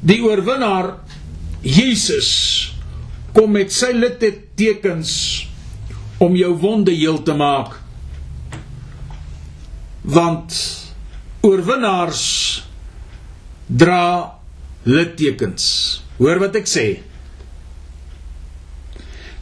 die 0.09 0.23
oorwinnaar 0.25 0.95
Jesus 1.65 2.31
kom 3.37 3.53
met 3.59 3.73
sy 3.77 3.91
littekens 3.93 5.13
om 6.25 6.37
jou 6.39 6.53
wonde 6.63 6.95
heel 6.97 7.21
te 7.27 7.35
maak. 7.37 7.77
Want 10.05 10.57
oorwinnaars 11.45 12.25
dra 13.69 14.05
littekens. 14.89 15.67
Hoor 16.17 16.41
wat 16.41 16.57
ek 16.57 16.69
sê. 16.71 16.87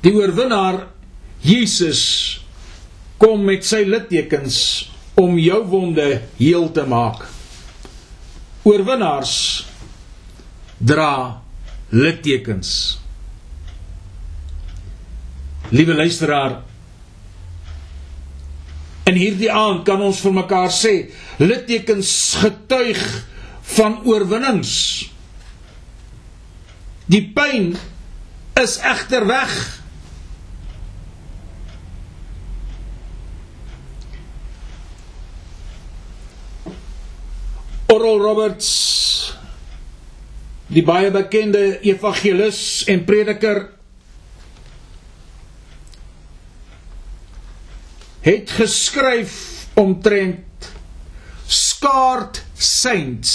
Die 0.02 0.14
oorwinnaar 0.18 0.88
Jesus 1.46 2.02
kom 3.22 3.46
met 3.46 3.66
sy 3.66 3.84
littekens 3.86 4.58
om 5.14 5.38
jou 5.38 5.60
wonde 5.68 6.22
heel 6.36 6.70
te 6.72 6.84
maak. 6.88 7.26
Oorwinnaars 8.62 9.66
dra 10.78 11.42
littekens. 11.88 12.98
Liewe 15.72 15.94
luisteraar, 15.94 16.60
in 19.08 19.18
hierdie 19.18 19.50
aand 19.50 19.84
kan 19.88 20.02
ons 20.04 20.20
vir 20.22 20.34
mekaar 20.36 20.70
sê, 20.72 20.92
littekens 21.42 22.12
getuig 22.42 23.00
van 23.76 23.98
oorwinnings. 24.06 24.74
Die 27.10 27.24
pyn 27.34 27.72
is 28.60 28.78
egter 28.78 29.26
weg. 29.28 29.81
Oral 37.92 38.22
Roberts 38.24 38.68
die 40.72 40.84
baie 40.84 41.10
bekende 41.12 41.60
evangelis 41.84 42.60
en 42.88 43.02
prediker 43.04 43.66
het 48.24 48.54
geskryf 48.56 49.34
omtrent 49.76 50.68
scarred 51.52 52.40
saints. 52.56 53.32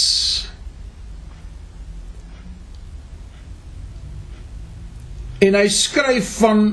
En 5.43 5.54
hy 5.60 5.67
skryf 5.70 6.32
van 6.39 6.63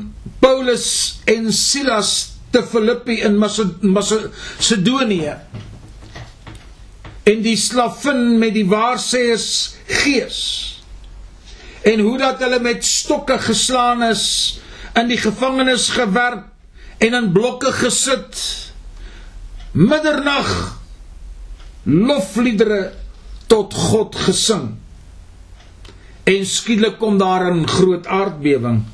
Paulus 0.40 0.86
en 1.28 1.50
Silas 1.52 2.14
te 2.54 2.62
Filippi 2.64 3.18
in 3.26 3.36
Macedonië 3.36 5.34
en 7.24 7.42
die 7.44 7.56
slavin 7.56 8.38
met 8.38 8.54
die 8.56 8.66
waarsêers 8.68 9.74
gees. 9.88 10.40
En 11.84 12.00
hoe 12.00 12.16
dat 12.20 12.40
hulle 12.44 12.60
met 12.64 12.84
stokke 12.84 13.38
geslaan 13.40 14.02
is 14.06 14.26
in 14.96 15.08
die 15.08 15.20
gevangenis 15.20 15.88
gewerp 15.96 16.46
en 17.04 17.16
in 17.16 17.32
blokke 17.32 17.72
gesit. 17.72 18.40
Middernag 19.72 20.78
lofliedere 21.84 22.92
tot 23.46 23.74
God 23.74 24.16
gesing. 24.16 24.74
En 26.24 26.46
skielik 26.46 26.98
kom 26.98 27.18
daar 27.18 27.50
'n 27.52 27.66
groot 27.68 28.06
aardbewing 28.06 28.84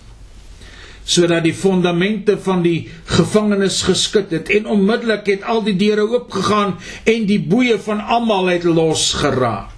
sodat 1.04 1.44
die 1.44 1.54
fondamente 1.56 2.36
van 2.38 2.62
die 2.62 2.88
gevangenis 3.04 3.80
geskit 3.88 4.30
het 4.34 4.50
en 4.54 4.66
onmiddellik 4.70 5.26
het 5.26 5.42
al 5.48 5.62
die 5.66 5.76
deure 5.76 6.06
oopgegaan 6.08 6.76
en 7.04 7.26
die 7.26 7.40
boeye 7.40 7.78
van 7.82 8.00
almal 8.00 8.52
het 8.52 8.64
losgeraak. 8.68 9.76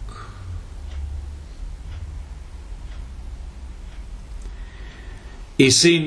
Jy 5.63 5.71
sien 5.71 6.07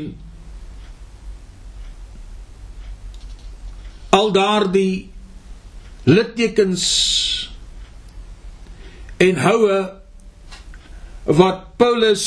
al 4.15 4.31
daardie 4.35 5.09
littekens 6.05 6.85
en 9.17 9.39
houe 9.41 9.79
wat 11.25 11.63
Paulus 11.79 12.25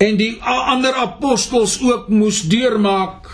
en 0.00 0.16
die 0.16 0.32
ander 0.42 0.96
apostels 0.96 1.76
ook 1.84 2.08
moes 2.08 2.40
deurmaak. 2.48 3.28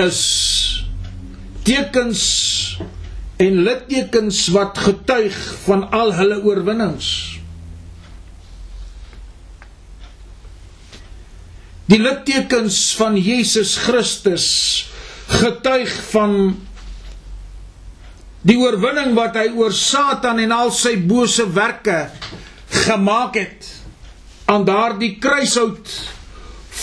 Is 0.00 0.22
tekens 1.66 2.22
en 3.36 3.60
littekens 3.66 4.46
wat 4.54 4.78
getuig 4.80 5.36
van 5.66 5.84
al 5.94 6.14
hulle 6.16 6.40
oorwinnings. 6.46 7.10
Die 11.88 12.00
littekens 12.00 12.80
van 12.96 13.16
Jesus 13.20 13.76
Christus 13.84 14.48
getuig 15.28 15.92
van 16.10 16.56
die 18.46 18.58
oorwinning 18.58 19.16
wat 19.18 19.36
hy 19.38 19.48
oor 19.58 19.74
Satan 19.74 20.38
en 20.42 20.52
al 20.54 20.70
sy 20.74 20.94
bose 21.08 21.48
werke 21.54 22.06
gemaak 22.84 23.38
het 23.40 23.70
aan 24.48 24.66
daardie 24.68 25.16
kruishout 25.20 25.90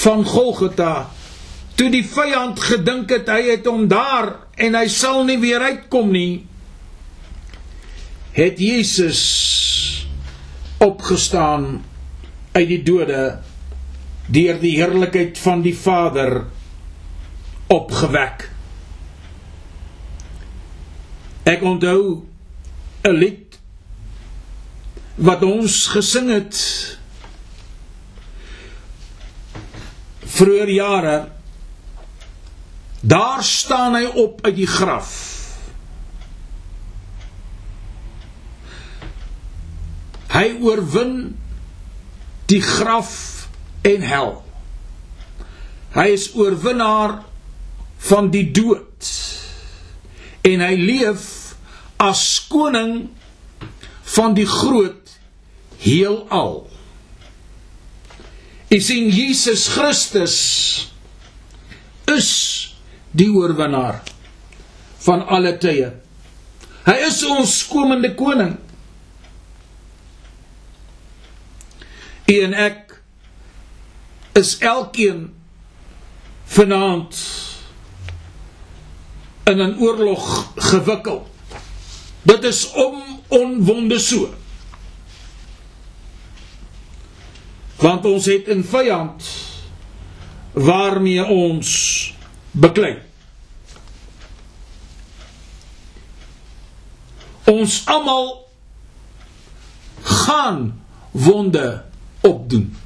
van 0.03 0.25
Golgotha 0.27 1.07
toe 1.79 1.87
die 1.91 2.03
vyand 2.07 2.59
gedink 2.59 3.11
het 3.15 3.31
hy 3.31 3.41
het 3.53 3.67
hom 3.69 3.87
daar 3.91 4.33
en 4.59 4.75
hy 4.75 4.85
sal 4.91 5.23
nie 5.27 5.39
weer 5.41 5.63
uitkom 5.63 6.11
nie 6.11 6.45
het 8.35 8.59
Jesus 8.59 9.23
opgestaan 10.83 11.79
uit 12.55 12.67
die 12.67 12.81
dode 12.83 13.21
deur 14.27 14.59
die 14.59 14.75
heerlikheid 14.75 15.39
van 15.39 15.63
die 15.63 15.75
Vader 15.77 16.41
opgewek 17.71 18.49
Ek 21.45 21.61
onthou 21.61 22.25
'n 23.05 23.13
lied 23.13 23.59
wat 25.15 25.43
ons 25.43 25.87
gesing 25.87 26.29
het 26.33 26.57
vroeër 30.25 30.69
jare. 30.69 31.17
Daar 32.99 33.43
staan 33.43 33.95
hy 33.95 34.05
op 34.05 34.41
uit 34.41 34.55
die 34.55 34.67
graf. 34.67 35.11
Hy 40.33 40.57
oorwin 40.59 41.37
die 42.49 42.61
graf 42.61 43.47
en 43.85 44.01
hel. 44.01 44.33
Hy 45.95 46.09
is 46.11 46.31
oorwinnaar 46.35 47.21
van 48.09 48.33
die 48.33 48.49
dood 48.51 49.13
en 50.45 50.61
hy 50.61 50.75
leef 50.77 51.25
as 52.01 52.23
koning 52.51 53.07
van 54.15 54.35
die 54.37 54.47
groot 54.47 55.15
heelal. 55.81 56.65
U 58.69 58.79
sien 58.81 59.09
Jesus 59.13 59.67
Christus 59.73 60.35
is 62.11 62.29
die 63.15 63.29
oorwinnaar 63.31 64.01
van 65.05 65.23
alle 65.31 65.55
tye. 65.61 65.91
Hy 66.85 66.95
is 67.07 67.21
ons 67.25 67.55
komende 67.69 68.11
koning. 68.17 68.55
U 72.25 72.35
en 72.41 72.55
ek 72.57 72.95
is 74.37 74.55
elkeen 74.65 75.29
vanaand 76.51 77.17
in 79.45 79.61
'n 79.61 79.77
oorlog 79.79 80.51
gewikkel. 80.55 81.27
Dit 82.21 82.43
is 82.43 82.71
om 82.73 83.21
onwonde 83.27 83.99
so. 83.99 84.33
Want 87.75 88.05
ons 88.05 88.25
het 88.25 88.47
'n 88.47 88.63
vyand 88.63 89.23
waarmee 90.53 91.25
ons 91.25 91.69
beklei. 92.51 92.97
Ons 97.43 97.85
almal 97.85 98.49
gaan 100.01 100.83
wonde 101.11 101.83
opdoen. 102.21 102.77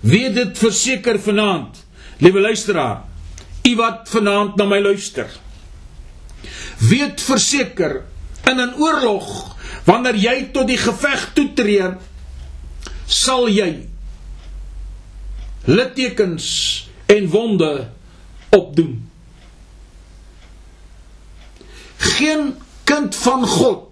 Weet 0.00 0.34
dit 0.34 0.58
verseker 0.58 1.20
vanaand, 1.20 1.86
liewe 2.18 2.40
luisteraar, 2.40 3.04
u 3.62 3.76
wat 3.76 4.08
vanaand 4.08 4.56
na 4.56 4.64
my 4.64 4.80
luister. 4.80 5.30
Weet 6.78 7.20
verseker 7.20 8.02
in 8.44 8.60
'n 8.60 8.74
oorlog 8.78 9.56
wanneer 9.84 10.16
jy 10.16 10.50
tot 10.52 10.66
die 10.66 10.78
geveg 10.78 11.32
toetree 11.34 11.94
sal 13.06 13.48
jy 13.48 13.88
littekens 15.64 16.46
en 17.06 17.28
wonde 17.28 17.88
opdoen. 18.48 19.10
Geen 21.96 22.54
kind 22.84 23.14
van 23.16 23.46
God 23.46 23.88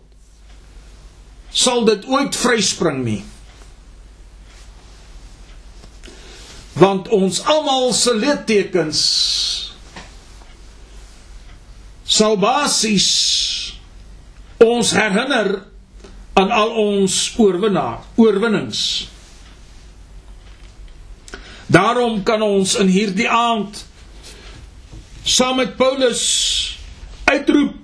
sal 1.51 1.85
dit 1.85 2.07
ooit 2.07 2.37
vryspring 2.37 3.05
nie. 3.05 3.23
Want 6.73 7.09
ons 7.09 7.43
almal 7.45 7.93
se 7.93 8.15
littekens 8.15 9.01
sal 12.11 12.35
basies 12.43 13.09
ons 14.61 14.91
herinner 14.97 15.61
aan 16.41 16.51
al 16.51 16.73
ons 16.81 17.17
oorwinnaar, 17.39 18.03
oorwinnings. 18.19 18.83
Daarom 21.71 22.23
kan 22.27 22.43
ons 22.43 22.75
in 22.83 22.91
hierdie 22.91 23.29
aand 23.31 23.85
saam 25.23 25.61
met 25.61 25.77
Paulus 25.79 26.25
uitroep 27.29 27.77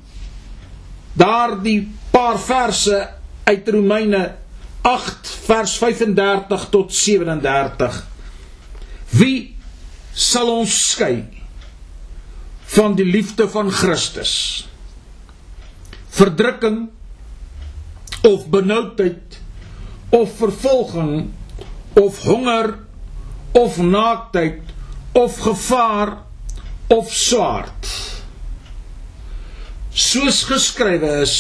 daardie 1.16 1.84
paar 2.10 2.40
verse 2.42 2.98
uit 3.46 3.68
Romeine 3.68 4.24
8 4.82 5.30
vers 5.46 5.76
35 5.78 6.66
tot 6.74 6.94
37. 6.94 8.02
Wie 9.14 9.38
sal 10.12 10.50
ons 10.50 10.74
skei 10.90 11.36
van 12.66 12.96
die 12.98 13.06
liefde 13.06 13.48
van 13.48 13.70
Christus? 13.70 14.66
verdrukking 16.16 16.88
of 18.24 18.48
benoudheid 18.48 19.40
of 20.08 20.32
vervolging 20.38 21.32
of 21.92 22.22
honger 22.24 22.78
of 23.52 23.76
naaktheid 23.78 24.62
of 25.12 25.36
gevaar 25.44 26.16
of 26.88 27.12
swaard 27.12 27.90
soos 29.92 30.42
geskrywe 30.48 31.12
is 31.26 31.36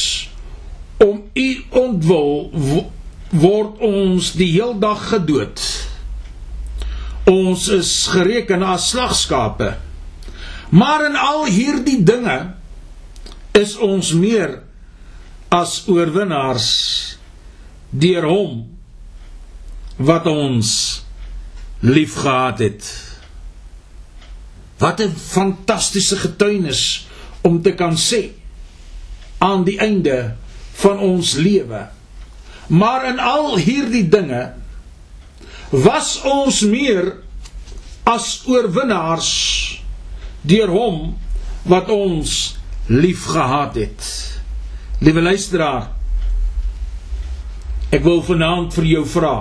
om 1.04 1.24
u 1.32 1.48
ontwil 1.80 2.36
word 3.32 3.80
ons 3.84 4.32
die 4.36 4.52
heeldag 4.58 5.08
gedood 5.14 5.64
ons 7.32 7.68
is 7.72 7.92
gereken 8.12 8.64
as 8.64 8.90
slagskape 8.92 9.72
maar 10.76 11.06
in 11.08 11.16
al 11.16 11.46
hierdie 11.48 12.02
dinge 12.04 12.36
is 13.56 13.76
ons 13.80 14.12
meer 14.12 14.58
as 15.48 15.86
oorwinnaars 15.88 16.68
deur 17.90 18.26
hom 18.28 18.56
wat 19.96 20.26
ons 20.28 20.70
liefgehad 21.80 22.60
het. 22.60 22.84
Wat 24.78 25.00
'n 25.00 25.14
fantastiese 25.16 26.16
getuienis 26.16 27.08
om 27.40 27.62
te 27.62 27.72
kan 27.72 27.96
sê 27.96 28.30
aan 29.38 29.64
die 29.64 29.78
einde 29.78 30.36
van 30.72 30.98
ons 30.98 31.32
lewe. 31.32 31.88
Maar 32.66 33.08
in 33.08 33.18
al 33.18 33.56
hierdie 33.56 34.08
dinge 34.08 34.52
was 35.70 36.20
ons 36.22 36.60
meer 36.60 37.16
as 38.04 38.42
oorwinnaars 38.46 39.32
deur 40.46 40.70
hom 40.70 41.16
wat 41.66 41.90
ons 41.90 42.56
liefgehad 42.86 43.74
het. 43.74 44.06
Liewe 45.02 45.22
luisteraar, 45.22 45.90
ek 47.90 48.04
wil 48.06 48.22
vanaand 48.24 48.74
vir 48.76 48.86
jou 48.96 49.02
vra. 49.10 49.34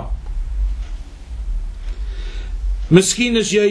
Miskien 2.90 3.38
is 3.38 3.50
jy 3.54 3.68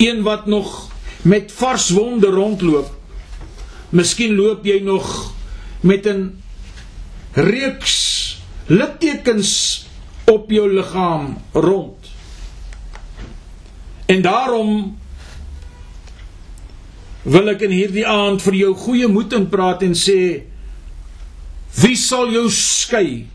een 0.00 0.22
wat 0.24 0.46
nog 0.48 0.88
met 1.22 1.52
vars 1.52 1.90
wonde 1.96 2.28
rondloop. 2.32 2.88
Miskien 3.96 4.36
loop 4.36 4.64
jy 4.64 4.80
nog 4.84 5.32
met 5.80 6.06
'n 6.06 6.42
reeks 7.32 8.40
littekens 8.66 9.86
op 10.24 10.50
jou 10.50 10.68
liggaam 10.72 11.38
rond. 11.52 11.96
En 14.06 14.22
daarom 14.22 14.99
wil 17.24 17.52
ek 17.52 17.66
in 17.66 17.74
hierdie 17.74 18.06
aand 18.08 18.40
vir 18.44 18.56
jou 18.62 18.72
goeie 18.86 19.08
moed 19.10 19.34
inpraat 19.36 19.84
en 19.84 19.96
sê 19.96 20.20
Wie 21.80 21.94
sal 21.96 22.32
jou 22.34 22.48
skei 22.50 23.28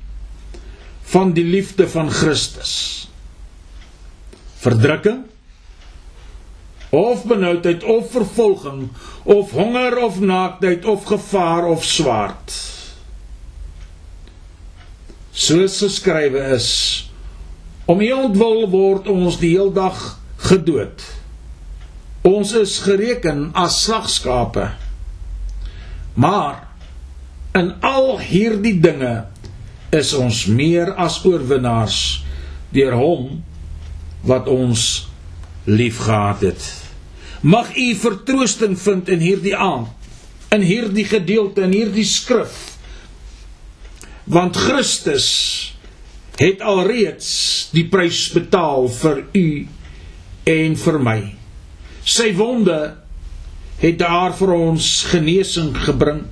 van 1.14 1.32
die 1.38 1.46
liefde 1.48 1.88
van 1.88 2.10
Christus? 2.12 3.08
Verdrukking 4.60 5.24
of 6.96 7.24
benoudheid 7.28 7.84
of 7.84 8.12
vervolging 8.12 8.90
of 9.24 9.52
honger 9.52 9.98
of 10.04 10.20
naaktheid 10.20 10.86
of 10.86 11.06
gevaar 11.06 11.66
of 11.66 11.84
swaard. 11.84 12.54
Soos 15.36 15.80
geskrywe 15.84 16.40
is, 16.56 16.70
om 17.86 18.00
U 18.00 18.12
ontwil 18.16 18.64
word 18.72 19.10
ons 19.12 19.40
die 19.42 19.52
heeldag 19.58 20.00
gedood. 20.48 21.04
Ons 22.26 22.56
is 22.58 22.80
gereken 22.82 23.52
as 23.54 23.84
slagskape. 23.86 24.70
Maar 26.16 26.66
In 27.56 27.72
al 27.88 28.18
hierdie 28.20 28.76
dinge 28.84 29.14
is 29.96 30.12
ons 30.18 30.44
meer 30.52 30.90
as 31.00 31.22
oorwinnaars 31.24 32.00
deur 32.76 32.98
hom 33.00 33.30
wat 34.28 34.50
ons 34.52 35.06
liefgehad 35.70 36.44
het. 36.44 36.66
Mag 37.46 37.72
u 37.80 37.86
vertroosting 38.02 38.76
vind 38.82 39.12
in 39.14 39.24
hierdie 39.24 39.56
aand 39.56 39.94
in 40.56 40.66
hierdie 40.68 41.08
gedeelte 41.08 41.64
in 41.66 41.74
hierdie 41.76 42.08
skrif 42.08 42.76
want 44.32 44.58
Christus 44.58 45.30
het 46.40 46.62
alreeds 46.66 47.30
die 47.76 47.86
prys 47.92 48.28
betaal 48.36 48.90
vir 49.00 49.24
u 49.32 49.48
en 50.52 50.78
vir 50.84 51.00
my. 51.08 51.20
Sy 52.06 52.30
wonde 52.38 52.80
het 53.82 53.98
daar 54.00 54.36
vir 54.38 54.54
ons 54.56 54.90
genesing 55.10 55.74
gebring 55.86 56.24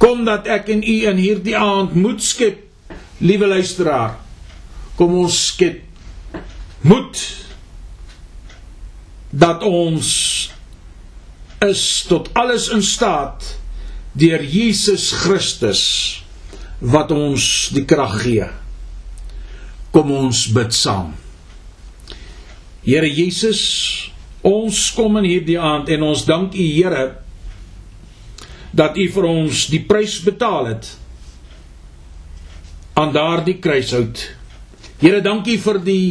kom 0.00 0.24
dat 0.26 0.48
ek 0.50 0.68
en 0.72 0.82
u 0.84 0.96
in 1.10 1.20
hierdie 1.20 1.56
aand 1.56 1.94
moed 1.96 2.22
skep 2.24 2.60
liewe 3.24 3.48
luisteraar 3.50 4.16
kom 4.98 5.14
ons 5.24 5.36
skep 5.50 5.82
moed 6.84 7.20
dat 9.34 9.64
ons 9.66 10.10
is 11.64 11.84
tot 12.08 12.30
alles 12.38 12.68
in 12.74 12.82
staat 12.84 13.54
deur 14.14 14.42
Jesus 14.46 15.10
Christus 15.24 15.82
wat 16.78 17.10
ons 17.14 17.70
die 17.74 17.84
krag 17.88 18.18
gee. 18.22 18.46
Kom 19.94 20.12
ons 20.14 20.46
bid 20.54 20.74
saam. 20.74 21.14
Here 22.84 23.08
Jesus, 23.08 23.60
ons 24.44 24.90
kom 24.92 25.16
in 25.16 25.24
hierdie 25.24 25.56
aand 25.56 25.88
en 25.94 26.02
ons 26.04 26.24
dank 26.28 26.52
U 26.52 26.64
Here 26.68 27.06
dat 28.76 28.98
U 29.00 29.06
vir 29.14 29.26
ons 29.30 29.62
die 29.72 29.80
prys 29.88 30.18
betaal 30.20 30.68
het 30.68 30.90
aan 33.00 33.14
daardie 33.14 33.56
kruishout. 33.62 34.20
Here, 35.00 35.22
dankie 35.24 35.56
vir 35.62 35.78
die 35.86 36.08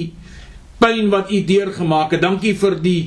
pyn 0.82 1.12
wat 1.14 1.30
U 1.30 1.44
deurgemaak 1.46 2.16
het. 2.16 2.24
Dankie 2.24 2.56
vir 2.58 2.80
die 2.82 3.04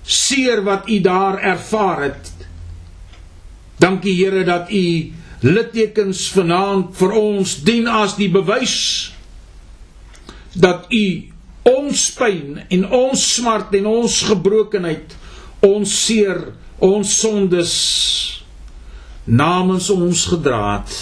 seer 0.00 0.64
wat 0.64 0.88
U 0.88 0.96
daar 1.04 1.38
ervaar 1.44 2.06
het. 2.08 2.32
Dankie 3.84 4.16
Here 4.16 4.46
dat 4.48 4.72
U 4.72 4.86
littekens 5.44 6.24
vanaand 6.32 6.96
vir 6.96 7.14
ons 7.20 7.58
dien 7.68 7.84
as 7.90 8.16
die 8.16 8.32
bewys 8.32 8.80
dat 10.56 10.88
U 10.88 11.33
ons 11.68 12.06
pyn 12.18 12.60
en 12.68 12.86
ons 12.92 13.26
smart 13.34 13.74
en 13.74 13.86
ons 13.88 14.20
gebrokenheid, 14.28 15.16
ons 15.64 15.96
seer, 16.06 16.40
ons 16.84 17.16
sondes 17.20 17.74
namens 19.24 19.90
ons 19.94 20.24
gedra 20.34 20.62
het. 20.78 20.96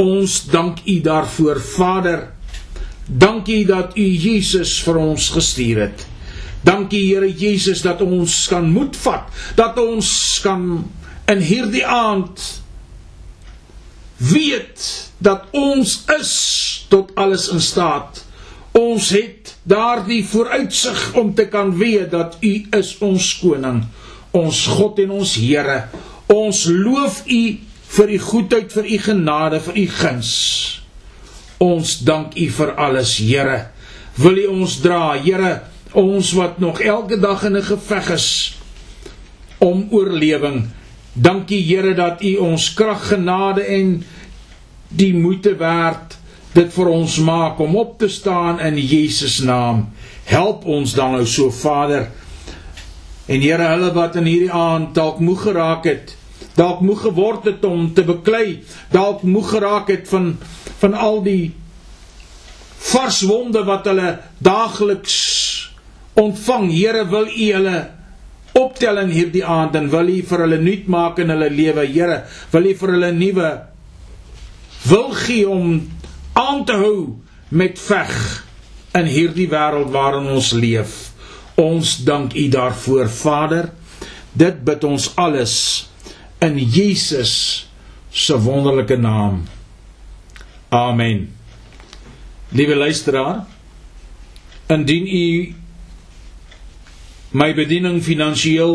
Ons 0.00 0.40
dank 0.50 0.80
U 0.88 0.94
daarvoor, 1.04 1.60
Vader. 1.60 2.24
Dankie 3.06 3.62
dat 3.68 3.96
U 3.98 4.06
Jesus 4.06 4.78
vir 4.82 4.98
ons 5.02 5.28
gestuur 5.34 5.84
het. 5.86 6.06
Dankie 6.62 7.02
Here 7.08 7.28
Jesus 7.28 7.82
dat 7.82 8.00
ons 8.02 8.46
kan 8.50 8.68
moed 8.70 8.96
vat, 9.02 9.26
dat 9.58 9.78
ons 9.82 10.08
kan 10.44 10.84
in 11.30 11.42
hierdie 11.42 11.84
aand 11.86 12.42
weet 14.22 14.84
dat 15.18 15.50
ons 15.50 15.96
is 16.20 16.32
tot 16.90 17.10
alles 17.18 17.48
in 17.50 17.60
staat. 17.62 18.22
Ons 18.78 19.10
het 19.14 19.51
daardie 19.62 20.24
vooruitsig 20.26 21.14
om 21.14 21.34
te 21.34 21.46
kan 21.48 21.76
weet 21.78 22.10
dat 22.10 22.36
U 22.40 22.52
is 22.70 22.96
ons 22.98 23.38
koning, 23.38 23.82
ons 24.30 24.66
God 24.66 24.98
en 24.98 25.10
ons 25.20 25.34
Here. 25.38 25.84
Ons 26.32 26.64
loof 26.66 27.22
U 27.26 27.42
vir 27.96 28.14
U 28.16 28.18
goedheid, 28.18 28.72
vir 28.72 28.88
U 28.88 28.98
genade, 29.06 29.60
vir 29.60 29.76
U 29.76 29.86
guns. 29.98 30.32
Ons 31.62 31.98
dank 32.02 32.34
U 32.36 32.48
vir 32.56 32.74
alles, 32.74 33.18
Here. 33.20 33.68
Wil 34.18 34.42
U 34.44 34.46
ons 34.62 34.78
dra, 34.82 35.12
Here, 35.20 35.60
ons 35.92 36.32
wat 36.38 36.58
nog 36.58 36.80
elke 36.80 37.20
dag 37.20 37.44
in 37.44 37.56
'n 37.56 37.62
geveg 37.62 38.10
is 38.10 38.56
om 39.58 39.86
oorlewing. 39.90 40.70
Dankie 41.12 41.62
Here 41.62 41.94
dat 41.94 42.22
U 42.22 42.36
ons 42.36 42.74
krag, 42.74 43.08
genade 43.08 43.62
en 43.62 44.04
die 44.88 45.14
moeite 45.14 45.56
werd 45.56 46.21
dit 46.52 46.72
vir 46.74 46.90
ons 46.92 47.18
maak 47.24 47.60
om 47.64 47.76
op 47.80 47.94
te 48.00 48.08
staan 48.12 48.60
in 48.60 48.76
Jesus 48.76 49.40
naam. 49.44 49.86
Help 50.28 50.66
ons 50.68 50.92
dan 50.96 51.16
nou 51.16 51.24
so 51.26 51.50
Vader. 51.50 52.10
En 53.26 53.40
Here, 53.40 53.70
hulle 53.72 53.92
wat 53.96 54.18
in 54.20 54.28
hierdie 54.28 54.52
aand 54.52 54.92
dalk 54.96 55.22
moeg 55.24 55.46
geraak 55.46 55.86
het, 55.88 56.16
dalk 56.58 56.82
moeg 56.84 57.06
geword 57.06 57.46
het 57.48 57.64
om 57.64 57.88
te 57.94 58.04
beklei, 58.04 58.60
dalk 58.92 59.22
moeg 59.24 59.54
geraak 59.56 59.92
het 59.92 60.08
van 60.10 60.34
van 60.82 60.96
al 60.98 61.20
die 61.22 61.52
vars 62.82 63.20
wonde 63.22 63.60
wat 63.64 63.86
hulle 63.86 64.16
daagliks 64.42 65.18
ontvang. 66.18 66.66
Here, 66.74 67.04
wil 67.08 67.30
U 67.30 67.46
hulle 67.52 67.76
optel 68.58 68.98
in 69.04 69.12
hierdie 69.14 69.44
aand 69.46 69.78
en 69.78 69.86
wil 69.92 70.10
U 70.10 70.18
vir 70.28 70.44
hulle 70.44 70.58
nuut 70.60 70.90
maak 70.90 71.22
in 71.22 71.30
hulle 71.32 71.48
lewe. 71.54 71.86
Here, 71.86 72.24
wil 72.50 72.66
U 72.66 72.74
vir 72.82 72.94
hulle 72.96 73.12
nuwe 73.16 73.52
wil 74.90 75.12
gee 75.14 75.46
om 75.48 75.76
aan 76.32 76.64
te 76.64 76.76
hou 76.78 77.18
met 77.48 77.80
veg 77.80 78.12
in 78.96 79.08
hierdie 79.08 79.48
wêreld 79.48 79.92
waarin 79.92 80.30
ons 80.32 80.52
leef. 80.52 81.12
Ons 81.60 81.98
dank 82.04 82.34
U 82.34 82.48
daarvoor, 82.48 83.08
Vader. 83.08 83.70
Dit 84.32 84.64
bid 84.64 84.84
ons 84.84 85.10
alles 85.20 85.54
in 86.40 86.56
Jesus 86.58 87.32
se 88.10 88.36
wonderlike 88.40 88.96
naam. 88.96 89.42
Amen. 90.68 91.28
Liewe 92.52 92.76
luisteraar, 92.76 93.46
indien 94.66 95.06
u 95.06 95.54
my 97.32 97.54
bediening 97.56 98.02
finansiëel 98.04 98.74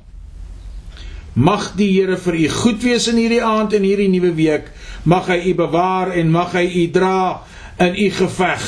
Mag 1.36 1.74
die 1.76 1.90
Here 1.92 2.16
vir 2.16 2.34
u 2.34 2.48
goed 2.48 2.80
wees 2.80 3.10
in 3.10 3.18
hierdie 3.20 3.42
aand 3.44 3.74
en 3.76 3.84
hierdie 3.84 4.08
nuwe 4.08 4.30
week. 4.38 4.70
Mag 5.04 5.26
hy 5.28 5.36
u 5.50 5.52
bewaar 5.58 6.14
en 6.16 6.30
mag 6.32 6.54
hy 6.56 6.64
u 6.64 6.86
dra 6.94 7.42
in 7.84 7.92
u 7.92 8.06
geveg. 8.16 8.64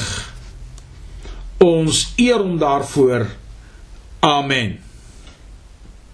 Ons 1.65 2.03
eer 2.21 2.45
hom 2.45 2.61
daarvoor. 2.61 3.25
Amen. 4.21 4.77